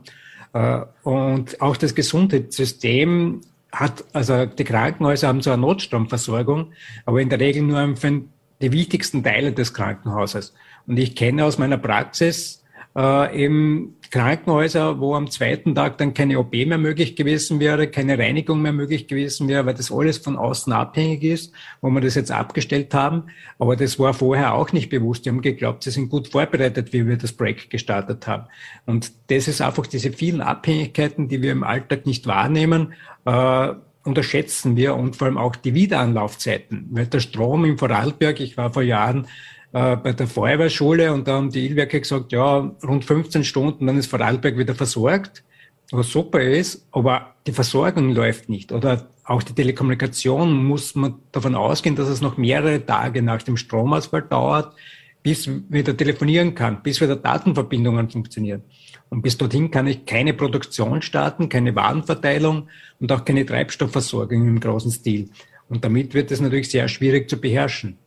[0.54, 3.42] Äh, und auch das Gesundheitssystem
[3.72, 6.74] hat, also die Krankenhäuser haben zwar Notstromversorgung,
[7.06, 8.22] aber in der Regel nur für
[8.62, 10.54] die wichtigsten Teile des Krankenhauses.
[10.88, 12.63] Und ich kenne aus meiner Praxis
[12.96, 18.20] äh, eben Krankenhäuser, wo am zweiten Tag dann keine OP mehr möglich gewesen wäre, keine
[18.20, 22.14] Reinigung mehr möglich gewesen wäre, weil das alles von außen abhängig ist, wo wir das
[22.14, 23.24] jetzt abgestellt haben.
[23.58, 25.26] Aber das war vorher auch nicht bewusst.
[25.26, 28.46] Die haben geglaubt, sie sind gut vorbereitet, wie wir das Break gestartet haben.
[28.86, 32.94] Und das ist einfach diese vielen Abhängigkeiten, die wir im Alltag nicht wahrnehmen,
[33.26, 33.70] äh,
[34.04, 36.88] unterschätzen wir und vor allem auch die Wiederanlaufzeiten.
[36.92, 39.28] Weil der Strom im Vorarlberg, ich war vor Jahren
[39.74, 43.98] äh, bei der Feuerwehrschule und da haben die Ilwerke gesagt, ja, rund 15 Stunden, dann
[43.98, 45.44] ist Vorarlberg wieder versorgt,
[45.92, 48.72] was super ist, aber die Versorgung läuft nicht.
[48.72, 53.58] Oder auch die Telekommunikation muss man davon ausgehen, dass es noch mehrere Tage nach dem
[53.58, 54.76] Stromausfall dauert,
[55.24, 58.62] bis wieder telefonieren kann, bis wieder Datenverbindungen funktionieren.
[59.10, 62.68] Und bis dorthin kann ich keine Produktion starten, keine Warenverteilung
[63.00, 65.30] und auch keine Treibstoffversorgung im großen Stil.
[65.70, 67.98] Und damit wird es natürlich sehr schwierig zu beherrschen.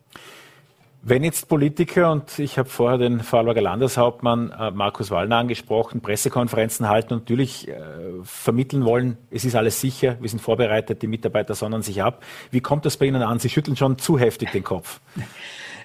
[1.09, 6.89] Wenn jetzt Politiker, und ich habe vorher den Vorarlberger Landeshauptmann äh, Markus Wallner angesprochen, Pressekonferenzen
[6.89, 7.75] halten und natürlich äh,
[8.23, 12.25] vermitteln wollen, es ist alles sicher, wir sind vorbereitet, die Mitarbeiter sondern sich ab.
[12.51, 13.39] Wie kommt das bei Ihnen an?
[13.39, 14.99] Sie schütteln schon zu heftig den Kopf.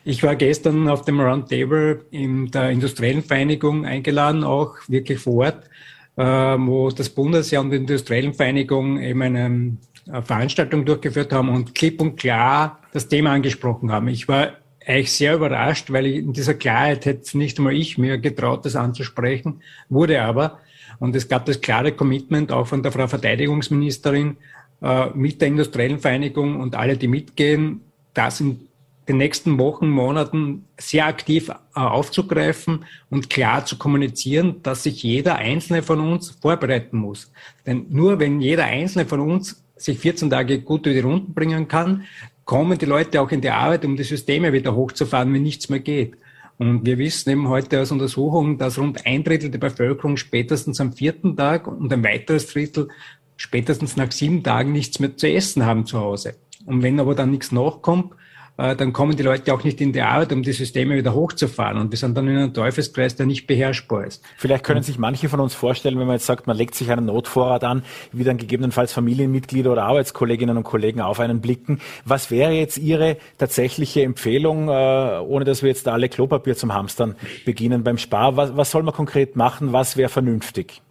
[0.02, 5.70] Ich war gestern auf dem Roundtable in der Industriellen Vereinigung eingeladen, auch wirklich vor Ort,
[6.16, 9.76] äh, wo das Bundesjahr und die Industriellen Vereinigung eben eine
[10.12, 14.08] äh, Veranstaltung durchgeführt haben und klipp und klar das Thema angesprochen haben.
[14.08, 14.54] Ich war
[14.86, 19.62] eigentlich sehr überrascht, weil in dieser Klarheit hätte nicht einmal ich mir getraut, das anzusprechen,
[19.88, 20.58] wurde aber.
[20.98, 24.36] Und es gab das klare Commitment auch von der Frau Verteidigungsministerin
[24.82, 27.80] äh, mit der industriellen Vereinigung und alle, die mitgehen,
[28.14, 28.68] das in
[29.08, 35.36] den nächsten Wochen, Monaten sehr aktiv äh, aufzugreifen und klar zu kommunizieren, dass sich jeder
[35.36, 37.32] Einzelne von uns vorbereiten muss.
[37.66, 41.66] Denn nur wenn jeder Einzelne von uns sich 14 Tage gut über die Runden bringen
[41.66, 42.04] kann,
[42.44, 45.80] kommen die Leute auch in die Arbeit, um die Systeme wieder hochzufahren, wenn nichts mehr
[45.80, 46.16] geht.
[46.58, 50.92] Und wir wissen eben heute aus Untersuchungen, dass rund ein Drittel der Bevölkerung spätestens am
[50.92, 52.88] vierten Tag und ein weiteres Drittel
[53.36, 56.36] spätestens nach sieben Tagen nichts mehr zu essen haben zu Hause.
[56.64, 58.12] Und wenn aber dann nichts nachkommt,
[58.58, 61.78] äh, dann kommen die Leute auch nicht in die Arbeit, um die Systeme wieder hochzufahren.
[61.78, 64.22] Und wir sind dann in einem Teufelskreis, der nicht beherrschbar ist.
[64.36, 67.06] Vielleicht können sich manche von uns vorstellen, wenn man jetzt sagt, man legt sich einen
[67.06, 71.80] Notvorrat an, wie dann gegebenenfalls Familienmitglieder oder Arbeitskolleginnen und Kollegen auf einen blicken.
[72.04, 77.16] Was wäre jetzt Ihre tatsächliche Empfehlung, äh, ohne dass wir jetzt alle Klopapier zum Hamstern
[77.44, 78.36] beginnen beim Spar?
[78.36, 79.72] Was, was soll man konkret machen?
[79.72, 80.82] Was wäre vernünftig?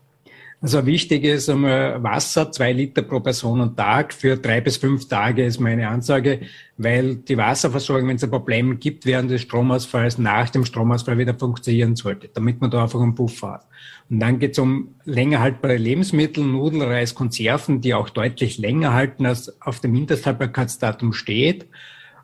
[0.63, 5.07] Also wichtig ist einmal Wasser, zwei Liter pro Person und Tag für drei bis fünf
[5.07, 6.41] Tage ist meine Ansage,
[6.77, 11.33] weil die Wasserversorgung, wenn es ein Problem gibt während des Stromausfalls, nach dem Stromausfall wieder
[11.33, 13.67] funktionieren sollte, damit man da einfach einen Puffer hat.
[14.11, 18.93] Und dann geht es um länger haltbare Lebensmittel, Nudeln, Reis, Konserven, die auch deutlich länger
[18.93, 21.65] halten, als auf dem Mindesthaltbarkeitsdatum steht,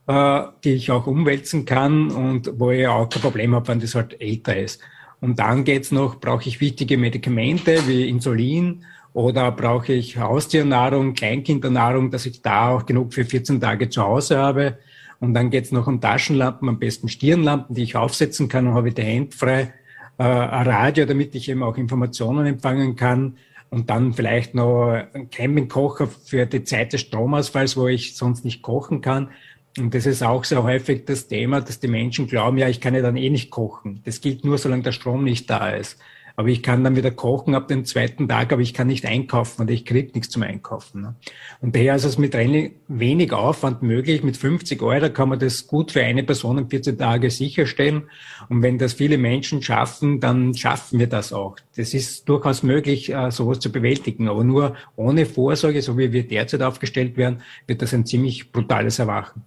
[0.06, 3.96] äh, die ich auch umwälzen kann und wo ich auch kein Problem habe, wenn das
[3.96, 4.80] halt älter ist.
[5.20, 12.12] Und dann geht's noch, brauche ich wichtige Medikamente wie Insulin oder brauche ich Haustiernahrung, Kleinkindernahrung,
[12.12, 14.78] dass ich da auch genug für 14 Tage zu Hause habe.
[15.20, 18.92] Und dann geht's noch um Taschenlampen, am besten Stirnlampen, die ich aufsetzen kann und habe
[18.92, 19.74] die Hände frei.
[20.20, 23.38] Äh, ein Radio, damit ich eben auch Informationen empfangen kann.
[23.70, 28.62] Und dann vielleicht noch ein Campingkocher für die Zeit des Stromausfalls, wo ich sonst nicht
[28.62, 29.30] kochen kann.
[29.78, 32.96] Und das ist auch sehr häufig das Thema, dass die Menschen glauben, ja, ich kann
[32.96, 34.02] ja dann eh nicht kochen.
[34.06, 35.98] Das gilt nur, solange der Strom nicht da ist.
[36.40, 39.62] Aber ich kann dann wieder kochen ab dem zweiten Tag, aber ich kann nicht einkaufen
[39.62, 41.02] und ich kriege nichts zum Einkaufen.
[41.02, 41.16] Ne?
[41.62, 44.22] Und daher ist es mit wenig Aufwand möglich.
[44.22, 48.04] Mit 50 Euro kann man das gut für eine Person in 14 Tage sicherstellen.
[48.50, 51.56] Und wenn das viele Menschen schaffen, dann schaffen wir das auch.
[51.76, 54.28] Das ist durchaus möglich, äh, sowas zu bewältigen.
[54.28, 59.00] Aber nur ohne Vorsorge, so wie wir derzeit aufgestellt werden, wird das ein ziemlich brutales
[59.00, 59.42] Erwachen.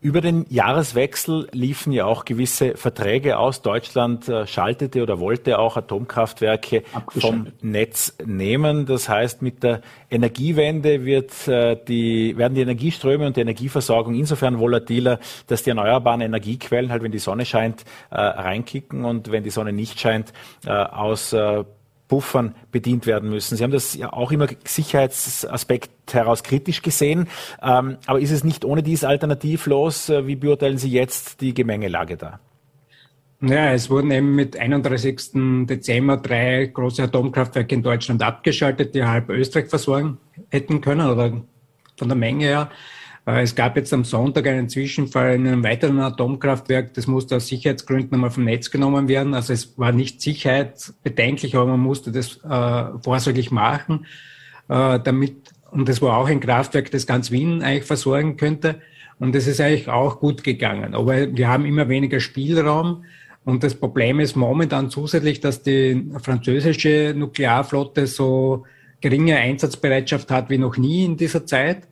[0.00, 3.62] Über den Jahreswechsel liefen ja auch gewisse Verträge aus.
[3.62, 8.86] Deutschland äh, schaltete oder wollte auch Atomkraftwerke vom Netz nehmen.
[8.86, 14.60] Das heißt, mit der Energiewende wird äh, die, werden die Energieströme und die Energieversorgung insofern
[14.60, 19.50] volatiler, dass die erneuerbaren Energiequellen halt, wenn die Sonne scheint, äh, reinkicken und wenn die
[19.50, 20.32] Sonne nicht scheint,
[20.64, 21.34] aus
[22.08, 23.56] Buffern bedient werden müssen.
[23.56, 27.28] Sie haben das ja auch immer Sicherheitsaspekt heraus kritisch gesehen.
[27.62, 30.08] Ähm, aber ist es nicht ohne dies alternativlos?
[30.08, 32.40] Äh, wie beurteilen Sie jetzt die Gemengelage da?
[33.40, 35.66] Ja, es wurden eben mit 31.
[35.66, 40.18] Dezember drei große Atomkraftwerke in Deutschland abgeschaltet, die halb Österreich versorgen
[40.48, 41.40] hätten können oder
[41.96, 42.70] von der Menge her.
[43.28, 46.94] Äh, es gab jetzt am Sonntag einen Zwischenfall in einem weiteren Atomkraftwerk.
[46.94, 49.34] Das musste aus Sicherheitsgründen einmal vom Netz genommen werden.
[49.34, 54.06] Also es war nicht sicherheitsbedenklich, aber man musste das äh, vorsorglich machen,
[54.68, 58.80] äh, damit, und das war auch ein Kraftwerk, das ganz Wien eigentlich versorgen könnte.
[59.18, 60.94] Und das ist eigentlich auch gut gegangen.
[60.94, 63.04] Aber wir haben immer weniger Spielraum.
[63.44, 68.64] Und das Problem ist momentan zusätzlich, dass die französische Nuklearflotte so
[69.00, 71.88] geringe Einsatzbereitschaft hat wie noch nie in dieser Zeit.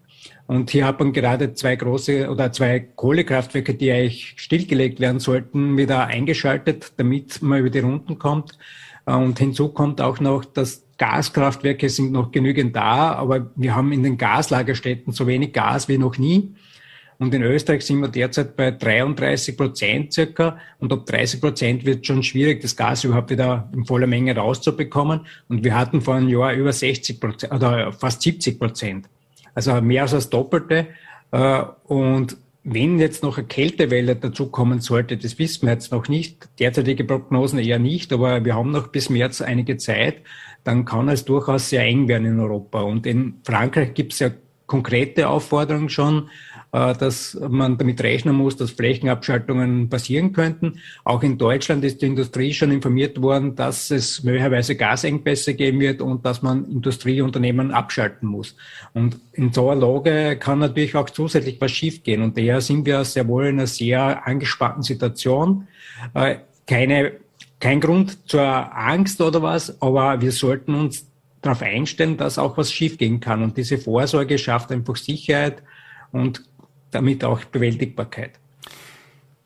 [0.46, 5.76] Und hier hat man gerade zwei große oder zwei Kohlekraftwerke, die eigentlich stillgelegt werden sollten,
[5.76, 8.56] wieder eingeschaltet, damit man über die Runden kommt.
[9.04, 14.02] Und hinzu kommt auch noch, dass Gaskraftwerke sind noch genügend da, aber wir haben in
[14.02, 16.54] den Gaslagerstätten so wenig Gas wie noch nie.
[17.18, 20.58] Und in Österreich sind wir derzeit bei 33 Prozent circa.
[20.78, 25.20] Und ab 30 Prozent wird schon schwierig, das Gas überhaupt wieder in voller Menge rauszubekommen.
[25.48, 29.08] Und wir hatten vor einem Jahr über 60 Prozent oder fast 70 Prozent
[29.56, 30.86] also mehr als das Doppelte.
[31.32, 36.48] Äh, und wenn jetzt noch eine Kältewelle dazukommen sollte, das wissen wir jetzt noch nicht.
[36.58, 40.16] Derzeitige Prognosen eher nicht, aber wir haben noch bis März einige Zeit.
[40.62, 42.82] Dann kann es durchaus sehr eng werden in Europa.
[42.82, 44.30] Und in Frankreich gibt es ja
[44.66, 46.28] konkrete Aufforderungen schon,
[46.76, 50.80] dass man damit rechnen muss, dass Flächenabschaltungen passieren könnten.
[51.04, 56.02] Auch in Deutschland ist die Industrie schon informiert worden, dass es möglicherweise Gasengpässe geben wird
[56.02, 58.56] und dass man Industrieunternehmen abschalten muss.
[58.92, 62.20] Und in so einer Lage kann natürlich auch zusätzlich was schiefgehen.
[62.20, 65.68] Und daher sind wir sehr wohl in einer sehr angespannten Situation.
[66.12, 66.36] Äh,
[66.66, 67.12] keine,
[67.58, 68.42] kein Grund zur
[68.76, 71.06] Angst oder was, aber wir sollten uns
[71.40, 73.42] darauf einstellen, dass auch was schiefgehen kann.
[73.42, 75.62] Und diese Vorsorge schafft einfach Sicherheit
[76.12, 76.42] und
[76.96, 78.32] damit auch Bewältigbarkeit.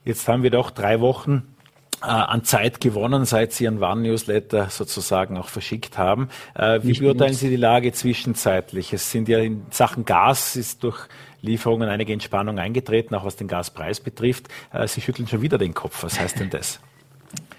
[0.05, 1.55] Jetzt haben wir doch drei Wochen
[2.03, 6.29] äh, an Zeit gewonnen, seit Sie Ihren Warn-Newsletter sozusagen auch verschickt haben.
[6.55, 8.93] Äh, wie Nicht beurteilen Sie die Lage zwischenzeitlich?
[8.93, 11.09] Es sind ja in Sachen Gas ist durch
[11.43, 14.49] Lieferungen einige Entspannung eingetreten, auch was den Gaspreis betrifft.
[14.73, 16.03] Äh, Sie schütteln schon wieder den Kopf.
[16.03, 16.81] Was heißt denn das?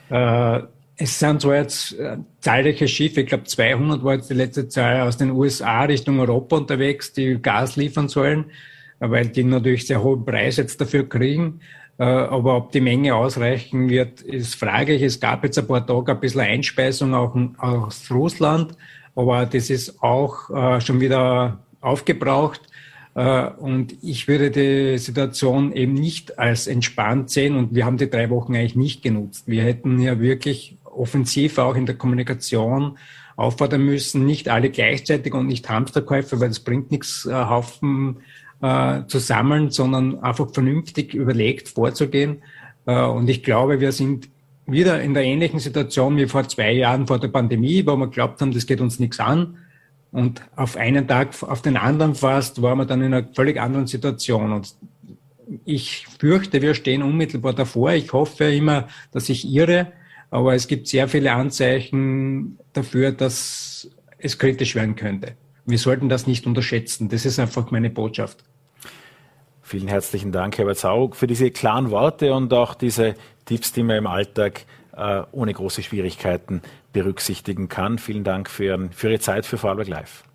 [0.09, 0.61] Äh,
[0.95, 5.01] es sind zwar jetzt äh, zahlreiche Schiffe, ich glaube 200 war jetzt die letzte Zahl
[5.01, 8.45] aus den USA Richtung Europa unterwegs, die Gas liefern sollen
[9.09, 11.59] weil die natürlich sehr hohen Preis jetzt dafür kriegen.
[11.97, 15.01] Äh, aber ob die Menge ausreichen wird, ist fraglich.
[15.01, 18.75] Es gab jetzt ein paar Tage ein bisschen Einspeisung auch aus Russland,
[19.15, 22.61] aber das ist auch äh, schon wieder aufgebraucht.
[23.15, 28.09] Äh, und ich würde die Situation eben nicht als entspannt sehen und wir haben die
[28.09, 29.43] drei Wochen eigentlich nicht genutzt.
[29.47, 32.97] Wir hätten ja wirklich offensiv auch in der Kommunikation
[33.35, 38.17] auffordern müssen, nicht alle gleichzeitig und nicht Hamsterkäufe, weil es bringt nichts, Haufen
[38.61, 42.43] äh, zu sammeln, sondern einfach vernünftig überlegt vorzugehen.
[42.85, 44.29] Äh, und ich glaube, wir sind
[44.67, 48.41] wieder in der ähnlichen Situation wie vor zwei Jahren vor der Pandemie, wo wir glaubt
[48.41, 49.57] haben, das geht uns nichts an.
[50.11, 53.87] Und auf einen Tag, auf den anderen fast, waren wir dann in einer völlig anderen
[53.87, 54.51] Situation.
[54.51, 54.75] Und
[55.65, 57.93] ich fürchte, wir stehen unmittelbar davor.
[57.93, 59.91] Ich hoffe immer, dass ich irre.
[60.29, 65.33] Aber es gibt sehr viele Anzeichen dafür, dass es kritisch werden könnte.
[65.65, 67.09] Wir sollten das nicht unterschätzen.
[67.09, 68.43] Das ist einfach meine Botschaft.
[69.71, 73.95] Vielen herzlichen Dank, Herbert Saug, für diese klaren Worte und auch diese Tipps, die man
[73.95, 74.65] im Alltag
[74.97, 77.97] äh, ohne große Schwierigkeiten berücksichtigen kann.
[77.97, 80.25] Vielen Dank für, für Ihre Zeit für Vorarlberg Live.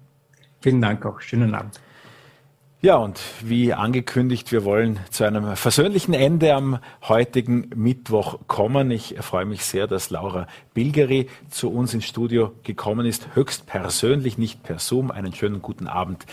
[0.62, 1.20] Vielen Dank auch.
[1.20, 1.78] Schönen Abend.
[2.80, 8.90] Ja, und wie angekündigt, wir wollen zu einem versöhnlichen Ende am heutigen Mittwoch kommen.
[8.90, 14.38] Ich freue mich sehr, dass Laura Bilgeri zu uns ins Studio gekommen ist, höchst persönlich,
[14.38, 15.10] nicht per Zoom.
[15.10, 16.24] Einen schönen guten Abend.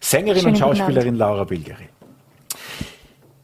[0.00, 1.88] Sängerin schönen und Schauspielerin Laura Bilgeri.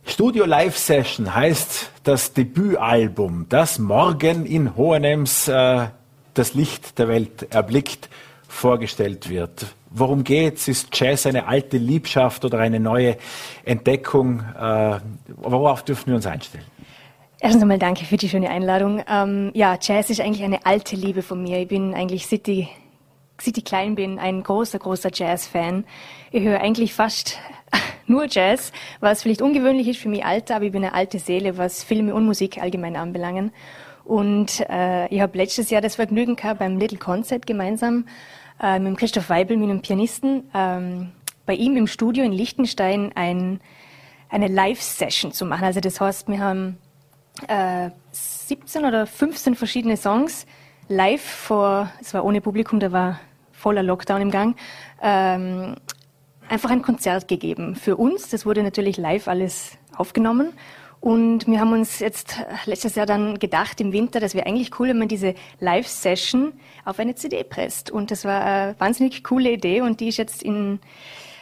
[0.07, 5.87] Studio Live Session heißt das Debütalbum, das morgen in Hohenems äh,
[6.35, 8.11] das Licht der Welt erblickt,
[8.47, 9.67] vorgestellt wird.
[9.91, 10.69] Worum geht's?
[10.69, 13.17] Ist Jazz eine alte Liebschaft oder eine neue
[13.65, 14.41] Entdeckung?
[14.41, 14.99] Äh,
[15.37, 16.65] worauf dürfen wir uns einstellen?
[17.41, 19.03] Erstens einmal danke für die schöne Einladung.
[19.09, 21.61] Ähm, ja, Jazz ist eigentlich eine alte Liebe von mir.
[21.61, 22.47] Ich bin eigentlich seit
[23.41, 25.85] seit ich klein bin ein großer, großer Jazz-Fan.
[26.31, 27.39] Ich höre eigentlich fast
[28.07, 31.59] nur Jazz, was vielleicht ungewöhnlich ist für mich Alter, aber ich bin eine alte Seele,
[31.59, 33.53] was Filme und Musik allgemein anbelangen.
[34.05, 38.07] Und äh, ich habe letztes Jahr das Vergnügen gehabt, beim Little Concert gemeinsam
[38.63, 41.13] äh, mit Christoph Weibel, mit einem Pianisten, ähm,
[41.47, 43.61] bei ihm im Studio in Liechtenstein ein,
[44.29, 45.65] eine Live-Session zu machen.
[45.65, 46.79] Also das heißt, wir haben
[47.49, 50.47] äh, 17 oder 15 verschiedene Songs
[50.89, 53.21] live vor, es war ohne Publikum, da war
[53.53, 54.57] voller Lockdown im Gang,
[55.03, 55.77] ähm,
[56.49, 58.29] einfach ein Konzert gegeben für uns.
[58.29, 60.53] Das wurde natürlich live alles aufgenommen.
[61.01, 64.89] Und wir haben uns jetzt letztes Jahr dann gedacht im Winter, das wäre eigentlich cool,
[64.89, 66.55] wenn man diese Live-Session
[66.87, 67.91] auf eine CD presst.
[67.91, 70.81] Und das war eine wahnsinnig coole Idee und die ist jetzt in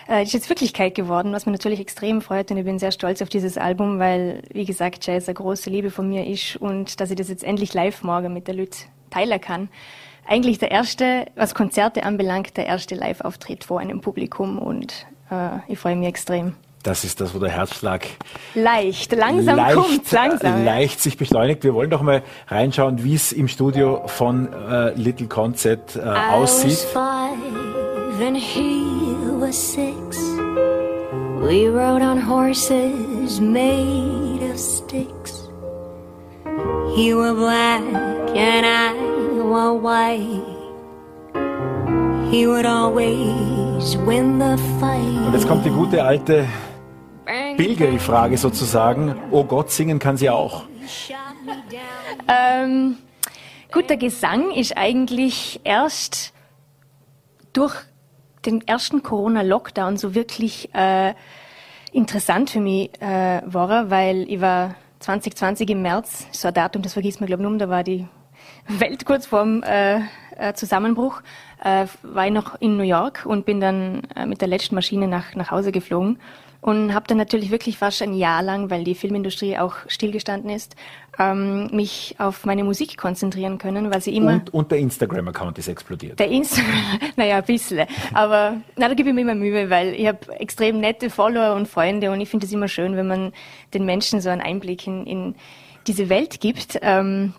[0.09, 3.22] äh, ist jetzt Wirklichkeit geworden, was mir natürlich extrem freut und ich bin sehr stolz
[3.22, 7.11] auf dieses Album, weil, wie gesagt, Jazz eine große Liebe von mir ist und dass
[7.11, 9.68] ich das jetzt endlich live morgen mit der Lüt teilen kann
[10.27, 15.79] eigentlich der erste, was Konzerte anbelangt, der erste Live-Auftritt vor einem Publikum und äh, ich
[15.79, 16.55] freue mich extrem.
[16.83, 18.09] Das ist das, wo der Herzschlag
[18.55, 20.64] leicht, langsam leicht, kommt, langsam.
[20.64, 21.62] Leicht sich beschleunigt.
[21.62, 26.87] Wir wollen doch mal reinschauen, wie es im Studio von äh, Little Concert äh, aussieht.
[31.44, 35.41] We rode on horses made of sticks.
[36.94, 37.82] He were black
[38.34, 38.92] and I
[39.42, 40.42] were white,
[42.30, 45.26] he would always win the fight.
[45.26, 46.46] Und jetzt kommt die gute alte
[47.56, 49.14] Bilgeri-Frage sozusagen.
[49.30, 50.64] Oh Gott, singen kann sie auch.
[52.28, 52.98] Ähm,
[53.72, 56.32] gut, der Gesang ist eigentlich erst
[57.52, 57.74] durch
[58.44, 61.14] den ersten Corona-Lockdown so wirklich äh,
[61.92, 66.92] interessant für mich äh, war, weil ich war 2020 im März, so ein Datum, das
[66.92, 68.06] vergisst man glaube ich nur, da war die
[68.68, 70.00] Welt kurz vorm äh,
[70.36, 71.22] äh, Zusammenbruch
[71.62, 75.08] äh, war ich noch in New York und bin dann äh, mit der letzten Maschine
[75.08, 76.18] nach, nach Hause geflogen
[76.62, 80.77] und habe dann natürlich wirklich fast ein Jahr lang, weil die Filmindustrie auch stillgestanden ist,
[81.18, 84.35] ähm, mich auf meine Musik konzentrieren können, weil sie immer...
[84.35, 86.20] Und, und der Instagram-Account ist explodiert.
[86.20, 87.85] Der Instagram, naja, ein bisschen.
[88.14, 91.66] Aber na, da gebe ich mir immer Mühe, weil ich habe extrem nette Follower und
[91.66, 93.33] Freunde und ich finde es immer schön, wenn man
[93.75, 95.35] den Menschen so einen Einblick in, in
[95.88, 96.79] diese Welt gibt.
[96.81, 97.35] Ähm,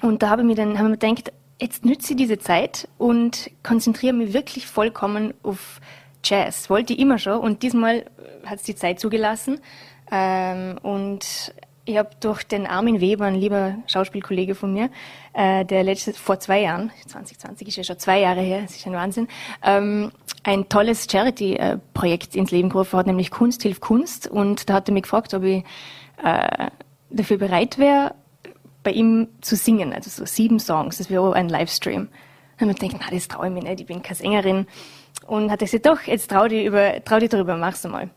[0.00, 1.30] und da habe ich mir dann haben wir gedacht,
[1.60, 5.78] jetzt nütze ich diese Zeit und konzentriere mich wirklich vollkommen auf
[6.24, 6.70] Jazz.
[6.70, 8.04] Wollte ich immer schon und diesmal
[8.44, 9.60] hat es die Zeit zugelassen.
[10.10, 11.54] Ähm, und
[11.84, 14.90] ich habe durch den Armin Weber, ein lieber Schauspielkollege von mir,
[15.32, 18.86] äh, der letztes vor zwei Jahren, 2020 ist ja schon zwei Jahre her, das ist
[18.86, 19.26] ein Wahnsinn,
[19.64, 20.12] ähm,
[20.44, 24.28] ein tolles Charity-Projekt ins Leben gerufen hat, nämlich Kunst hilft Kunst.
[24.28, 25.64] Und da hat er mich gefragt, ob ich
[26.22, 26.70] äh,
[27.10, 28.14] dafür bereit wäre,
[28.82, 32.08] bei ihm zu singen, also so sieben Songs, das wäre ein Livestream.
[32.60, 34.66] Und man denkt, na, das traue ich mir nicht, ich bin keine Sängerin.
[35.26, 38.10] Und hat gesagt, doch, jetzt trau dich, über, trau dich darüber, mach's mal.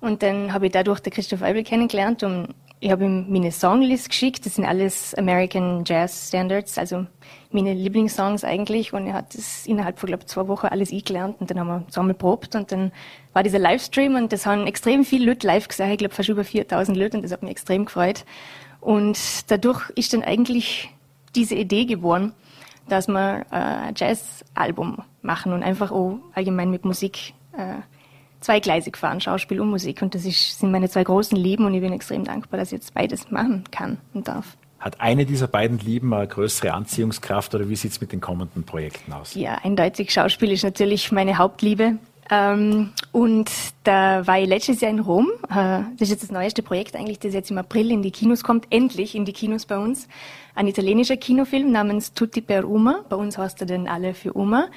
[0.00, 4.10] Und dann habe ich dadurch den Christoph Eibel kennengelernt und ich habe ihm meine Songlist
[4.10, 4.44] geschickt.
[4.44, 7.06] Das sind alles American Jazz Standards, also
[7.50, 8.92] meine Lieblingssongs eigentlich.
[8.92, 11.36] Und er hat das innerhalb von, glaube zwei Wochen alles eingelernt.
[11.40, 12.54] Und dann haben wir zusammen probt.
[12.54, 12.92] Und dann
[13.32, 15.90] war dieser Livestream und das haben extrem viele Leute live gesehen.
[15.90, 17.16] Ich glaube, fast über 4000 Leute.
[17.16, 18.24] Und das hat mich extrem gefreut.
[18.80, 19.18] Und
[19.50, 20.90] dadurch ist dann eigentlich
[21.34, 22.34] diese Idee geboren,
[22.88, 23.12] dass äh,
[23.50, 27.80] ein Jazz-Album machen und einfach auch allgemein mit Musik äh,
[28.40, 30.02] zweigleisig fahren, Schauspiel und Musik.
[30.02, 32.78] Und das ist, sind meine zwei großen Lieben und ich bin extrem dankbar, dass ich
[32.78, 34.56] jetzt beides machen kann und darf.
[34.78, 38.64] Hat eine dieser beiden Lieben eine größere Anziehungskraft oder wie sieht es mit den kommenden
[38.64, 39.34] Projekten aus?
[39.34, 40.12] Ja, eindeutig.
[40.12, 41.98] Schauspiel ist natürlich meine Hauptliebe.
[42.28, 43.50] Ähm, und
[43.84, 45.28] da war ich letztes Jahr in Rom.
[45.48, 48.42] Äh, das ist jetzt das neueste Projekt eigentlich, das jetzt im April in die Kinos
[48.42, 48.66] kommt.
[48.70, 50.08] Endlich in die Kinos bei uns.
[50.54, 53.04] Ein italienischer Kinofilm namens Tutti per Uma.
[53.08, 54.68] Bei uns heißt er denn alle für Uma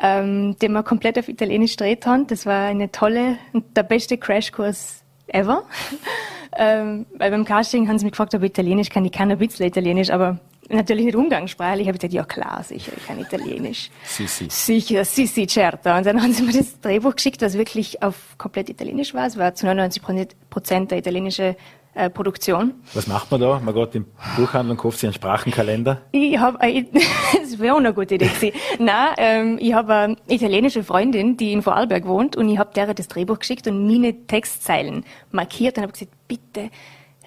[0.00, 2.26] ähm, den wir komplett auf Italienisch gedreht haben.
[2.26, 5.64] Das war eine tolle, der beste Crashkurs ever.
[6.56, 9.04] ähm, weil beim Casting haben sie mich gefragt, ob ich Italienisch kann.
[9.04, 10.38] Ich kann ein bisschen Italienisch, aber
[10.68, 11.82] natürlich nicht umgangssprachlich.
[11.82, 13.90] Ich habe gesagt, ja klar, sicher, ich kann Italienisch.
[14.04, 14.46] Si, si.
[14.48, 15.94] Sicher, si, si, certo.
[15.96, 19.26] Und dann haben sie mir das Drehbuch geschickt, das wirklich auf komplett Italienisch war.
[19.26, 20.02] Es war zu 99
[20.50, 21.56] Prozent der italienische
[21.94, 22.74] äh, Produktion.
[22.94, 23.60] Was macht man da?
[23.64, 26.02] Man geht im Buchhandel und kauft sich einen Sprachenkalender?
[26.12, 26.84] Ich habe, äh,
[27.40, 28.52] das wäre auch eine gute Idee gewesen.
[28.78, 32.94] Nein, ähm, ich habe eine italienische Freundin, die in Vorarlberg wohnt und ich habe der
[32.94, 36.70] das Drehbuch geschickt und meine Textzeilen markiert und habe gesagt, bitte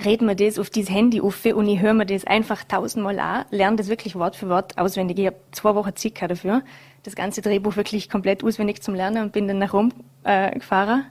[0.03, 3.45] reden wir das auf dieses Handy auf und ich höre mir das einfach tausendmal an,
[3.51, 5.19] lerne das wirklich Wort für Wort auswendig.
[5.19, 6.63] Ich habe zwei Wochen Zeit dafür,
[7.03, 9.91] das ganze Drehbuch wirklich komplett auswendig zum Lernen und bin dann nach Rom
[10.23, 11.05] äh, gefahren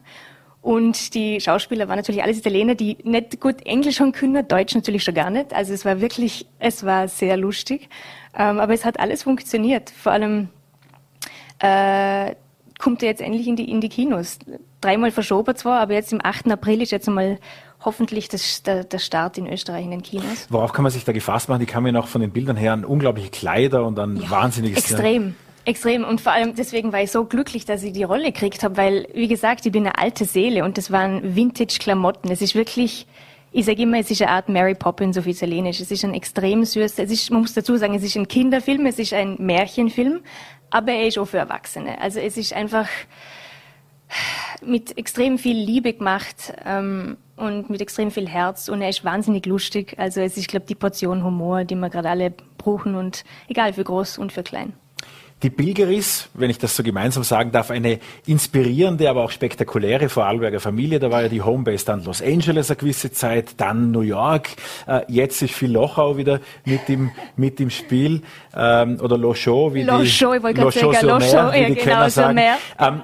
[0.62, 5.02] und die Schauspieler waren natürlich alles Italiener, die nicht gut Englisch schon können, Deutsch natürlich
[5.02, 5.54] schon gar nicht.
[5.54, 7.88] Also es war wirklich, es war sehr lustig.
[8.36, 9.90] Ähm, aber es hat alles funktioniert.
[9.90, 10.48] Vor allem
[11.60, 12.34] äh,
[12.78, 14.38] kommt er jetzt endlich in die, in die Kinos.
[14.80, 16.50] Dreimal verschoben zwar, aber jetzt im 8.
[16.50, 17.38] April ist jetzt einmal
[17.82, 20.46] hoffentlich das, der, der Start in Österreich in den Kinos.
[20.50, 21.60] Worauf kann man sich da gefasst machen?
[21.60, 24.90] Die kamen ja noch von den Bildern her an unglaubliche Kleider und dann ja, wahnsinniges...
[24.90, 25.34] Extrem.
[25.64, 26.04] Extrem.
[26.04, 29.08] Und vor allem deswegen war ich so glücklich, dass ich die Rolle gekriegt habe, weil,
[29.12, 32.30] wie gesagt, ich bin eine alte Seele und das waren Vintage-Klamotten.
[32.30, 33.06] Es ist wirklich,
[33.52, 35.80] ich sage immer, es ist eine Art Mary Poppins auf Italienisch.
[35.80, 38.86] Es ist ein extrem süß, es ist, man muss dazu sagen, es ist ein Kinderfilm,
[38.86, 40.20] es ist ein Märchenfilm,
[40.70, 42.00] aber er ist auch für Erwachsene.
[42.00, 42.88] Also es ist einfach
[44.62, 49.46] mit extrem viel Liebe gemacht ähm, und mit extrem viel Herz und er ist wahnsinnig
[49.46, 49.94] lustig.
[49.98, 53.84] Also es ist, glaube die Portion Humor, die wir gerade alle brauchen und egal für
[53.84, 54.72] groß und für klein.
[55.42, 60.60] Die Bilgeris, wenn ich das so gemeinsam sagen darf, eine inspirierende, aber auch spektakuläre Vorarlberger
[60.60, 60.98] Familie.
[60.98, 64.50] Da war ja die Homebase dann Los Angeles eine gewisse Zeit, dann New York.
[64.86, 68.20] Äh, jetzt ist viel Lochau wieder mit im, mit im Spiel.
[68.54, 72.40] Ähm, oder Lochau, wie Lochau, die, ich wollte gerade sagen, Lochau, ja, genau, sagen.
[72.78, 73.02] Ähm,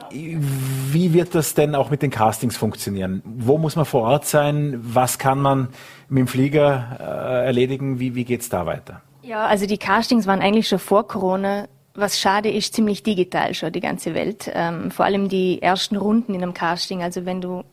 [0.91, 3.23] wie wird das denn auch mit den Castings funktionieren?
[3.25, 4.79] Wo muss man vor Ort sein?
[4.83, 5.69] Was kann man
[6.11, 7.99] mit dem Flieger äh, erledigen?
[7.99, 9.01] Wie, wie geht's da weiter?
[9.23, 11.67] Ja, also die Castings waren eigentlich schon vor Corona
[11.97, 14.51] was schade ist, ziemlich digital schon die ganze Welt.
[14.53, 17.03] Ähm, vor allem die ersten Runden in einem Casting.
[17.03, 17.65] Also wenn du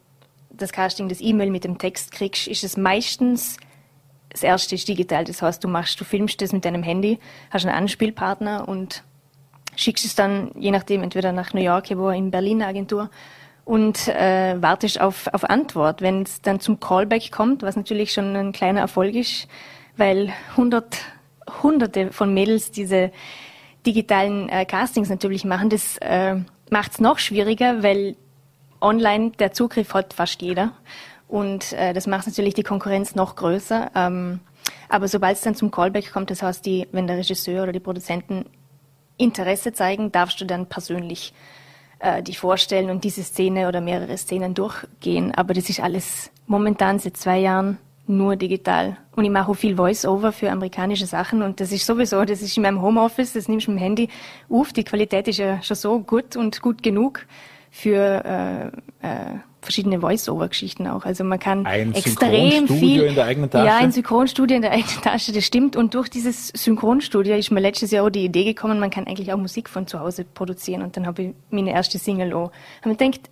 [0.49, 3.57] das Casting, das E-Mail mit dem Text kriegst, ist es meistens
[4.33, 5.23] das erste ist digital.
[5.23, 7.19] Das heißt, du machst, du filmst das mit deinem Handy,
[7.51, 9.03] hast einen Anspielpartner und
[9.75, 13.09] schickst es dann, je nachdem, entweder nach New York wo in Berlin eine Agentur
[13.63, 16.01] und äh, wartest auf, auf Antwort.
[16.01, 19.47] Wenn es dann zum Callback kommt, was natürlich schon ein kleiner Erfolg ist,
[19.97, 20.97] weil hundert,
[21.61, 23.11] hunderte von Mädels diese
[23.85, 25.69] digitalen äh, Castings natürlich machen.
[25.69, 26.35] Das äh,
[26.69, 28.15] macht es noch schwieriger, weil
[28.81, 30.73] online der Zugriff hat fast jeder.
[31.27, 33.91] Und äh, das macht natürlich die Konkurrenz noch größer.
[33.95, 34.39] Ähm,
[34.89, 37.79] aber sobald es dann zum Callback kommt, das heißt, die, wenn der Regisseur oder die
[37.79, 38.45] Produzenten
[39.17, 41.33] Interesse zeigen, darfst du dann persönlich
[41.99, 45.33] äh, dich vorstellen und diese Szene oder mehrere Szenen durchgehen.
[45.33, 47.77] Aber das ist alles momentan seit zwei Jahren
[48.07, 48.97] nur digital.
[49.15, 52.57] Und ich mache auch viel Voice-Over für amerikanische Sachen und das ist sowieso, das ist
[52.57, 54.09] in meinem Homeoffice, das nimmst du mit dem Handy
[54.49, 54.73] auf.
[54.73, 57.25] Die Qualität ist ja schon so gut und gut genug
[57.71, 61.05] für äh, äh, verschiedene Voice-Over-Geschichten auch.
[61.05, 63.03] Also man kann ein extrem viel.
[63.03, 63.65] in der eigenen Tasche?
[63.65, 65.75] Ja, ein Synchronstudio in der eigenen Tasche, das stimmt.
[65.75, 69.31] Und durch dieses Synchronstudio ist mir letztes Jahr auch die Idee gekommen, man kann eigentlich
[69.33, 70.81] auch Musik von zu Hause produzieren.
[70.81, 72.51] Und dann habe ich meine erste Single auch.
[72.83, 73.29] Und ich gedacht,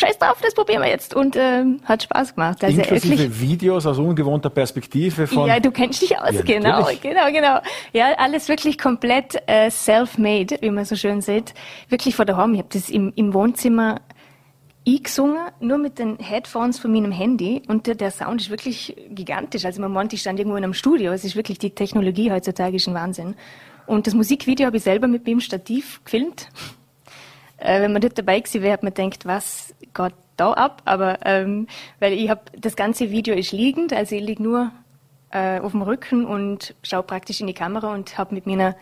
[0.00, 1.14] scheiß drauf, das probieren wir jetzt.
[1.14, 2.64] Und äh, hat Spaß gemacht.
[2.64, 5.46] Also Inklusive wirklich, Videos aus ungewohnter Perspektive von...
[5.46, 7.00] Ja, du kennst dich aus, ja, genau, natürlich.
[7.00, 7.60] genau, genau.
[7.92, 11.54] Ja, alles wirklich komplett äh, self-made, wie man so schön sieht.
[11.88, 12.54] Wirklich vor der Home.
[12.54, 14.00] Ich habe das im, im Wohnzimmer
[14.86, 17.62] eingesungen, nur mit den Headphones von meinem Handy.
[17.68, 19.64] Und der, der Sound ist wirklich gigantisch.
[19.64, 21.12] Also man meint, ich stand irgendwo in einem Studio.
[21.12, 23.34] Es ist wirklich, die Technologie heutzutage ist ein Wahnsinn.
[23.86, 26.48] Und das Musikvideo habe ich selber mit dem Stativ gefilmt.
[27.58, 31.18] Äh, wenn man dort dabei gewesen wäre, hat man gedacht, was gerade da ab, aber
[31.24, 31.66] ähm,
[31.98, 34.72] weil ich habe das ganze Video ist liegend, also ich liege nur
[35.30, 38.76] äh, auf dem Rücken und schaue praktisch in die Kamera und habe mit meiner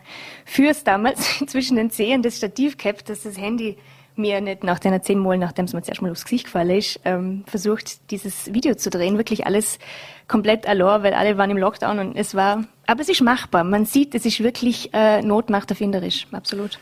[0.45, 3.77] Fürs damals zwischen den Zehen das Stativ gehabt, dass das Handy
[4.19, 7.01] mir nicht nach den zehn Mal, nachdem es mir zuerst mal aufs Gesicht gefallen ist,
[7.05, 9.17] ähm, versucht, dieses Video zu drehen.
[9.17, 9.79] Wirklich alles
[10.27, 13.63] komplett allein, weil alle waren im Lockdown und es war, aber es ist machbar.
[13.65, 16.79] Man sieht, es ist wirklich äh, Not macht erfinderisch, absolut.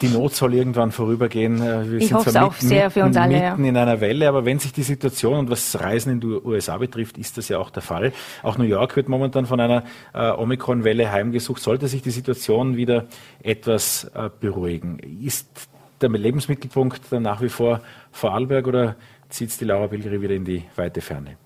[0.00, 1.62] Die Not soll irgendwann vorübergehen.
[1.62, 3.34] Äh, wir ich hoffe es auch mitten, sehr für uns alle.
[3.34, 3.70] Mitten ja.
[3.70, 7.16] in einer Welle, aber wenn sich die Situation und was Reisen in die USA betrifft,
[7.16, 8.12] ist das ja auch der Fall.
[8.42, 11.62] Auch New York wird momentan von einer äh, Omikron-Welle heimgesucht.
[11.62, 13.06] Sollte sich die Situation wieder
[13.42, 15.68] etwas äh, beruhigen, ist
[16.00, 17.80] der Lebensmittelpunkt dann nach wie vor
[18.12, 18.96] Vorarlberg oder
[19.28, 21.36] zieht es die Laura Bilgeri wieder in die weite Ferne?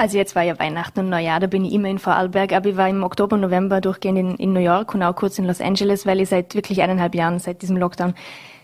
[0.00, 2.76] Also jetzt war ja Weihnachten und Neujahr, da bin ich immer in Vorarlberg, aber ich
[2.78, 6.06] war im Oktober, November durchgehend in, in New York und auch kurz in Los Angeles,
[6.06, 8.14] weil ich seit wirklich eineinhalb Jahren, seit diesem Lockdown,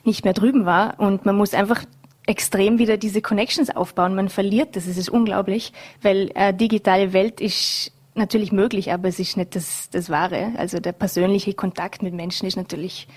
[0.03, 0.99] nicht mehr drüben war.
[0.99, 1.85] Und man muss einfach
[2.27, 4.15] extrem wieder diese Connections aufbauen.
[4.15, 9.19] Man verliert das, es ist unglaublich, weil äh, digitale Welt ist natürlich möglich, aber es
[9.19, 10.53] ist nicht das, das Wahre.
[10.57, 13.09] Also der persönliche Kontakt mit Menschen ist natürlich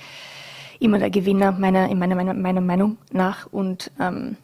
[0.81, 3.47] immer der Gewinner meiner, in meiner, meiner, meiner Meinung nach.
[3.49, 4.35] Und ähm,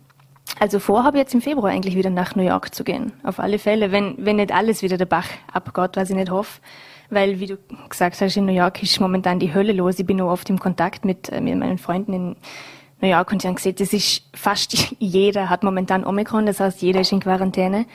[0.59, 3.13] also vorhabe jetzt im Februar eigentlich wieder nach New York zu gehen.
[3.23, 6.61] Auf alle Fälle, wenn, wenn nicht alles wieder der Bach abgeht, was ich nicht hoffe.
[7.09, 7.57] Weil, wie du
[7.89, 9.99] gesagt hast, in New York ist momentan die Hölle los.
[9.99, 12.35] Ich bin nur oft im Kontakt mit, äh, mit meinen Freunden in
[13.01, 16.81] New York und die haben gesehen, das ist fast jeder hat momentan Omikron, das heißt,
[16.81, 17.85] jeder ist in Quarantäne.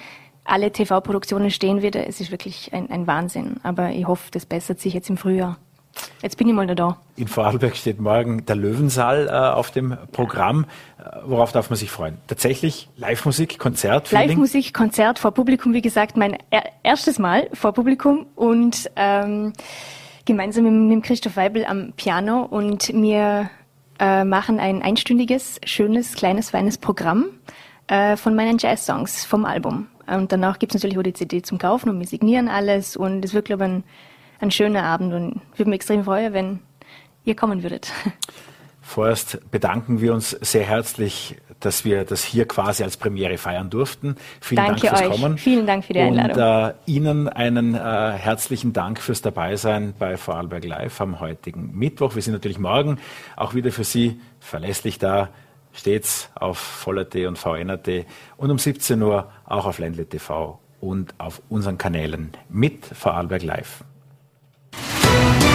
[0.44, 2.07] Alle TV-Produktionen stehen wieder.
[2.07, 3.61] Es ist wirklich ein, ein Wahnsinn.
[3.62, 5.59] Aber ich hoffe, das bessert sich jetzt im Frühjahr.
[6.22, 6.99] Jetzt bin ich mal da.
[7.16, 10.66] In Vorarlberg steht morgen der Löwensaal äh, auf dem Programm.
[10.99, 12.18] Äh, worauf darf man sich freuen?
[12.26, 14.12] Tatsächlich Live-Musik, Konzert?
[14.12, 19.53] Live-Musik, Konzert vor Publikum, wie gesagt, mein er erstes Mal vor Publikum und ähm,
[20.24, 23.51] gemeinsam mit, mit Christoph Weibel am Piano und wir
[23.99, 27.26] äh, machen ein einstündiges, schönes, kleines, feines Programm
[27.88, 29.88] äh, von meinen Jazz-Songs vom Album.
[30.07, 33.24] Und danach gibt es natürlich auch die CD zum Kaufen und wir signieren alles und
[33.24, 33.84] es wird, glaube ich, ein
[34.41, 36.61] ein schöner Abend und ich würde mich extrem freuen, wenn
[37.24, 37.93] ihr kommen würdet.
[38.82, 44.16] Vorerst bedanken wir uns sehr herzlich, dass wir das hier quasi als Premiere feiern durften.
[44.41, 45.20] Vielen Danke Dank fürs euch.
[45.20, 45.38] Kommen.
[45.38, 46.43] Vielen Dank für die Einladung.
[46.43, 52.16] Und äh, Ihnen einen äh, herzlichen Dank fürs Dabeisein bei Vorarlberg Live am heutigen Mittwoch.
[52.16, 52.99] Wir sind natürlich morgen
[53.36, 55.28] auch wieder für Sie verlässlich da,
[55.72, 58.07] stets auf Voller.at und VNRT
[58.38, 63.84] und um 17 Uhr auch auf Ländle TV und auf unseren Kanälen mit Vorarlberg Live.
[64.73, 65.49] Música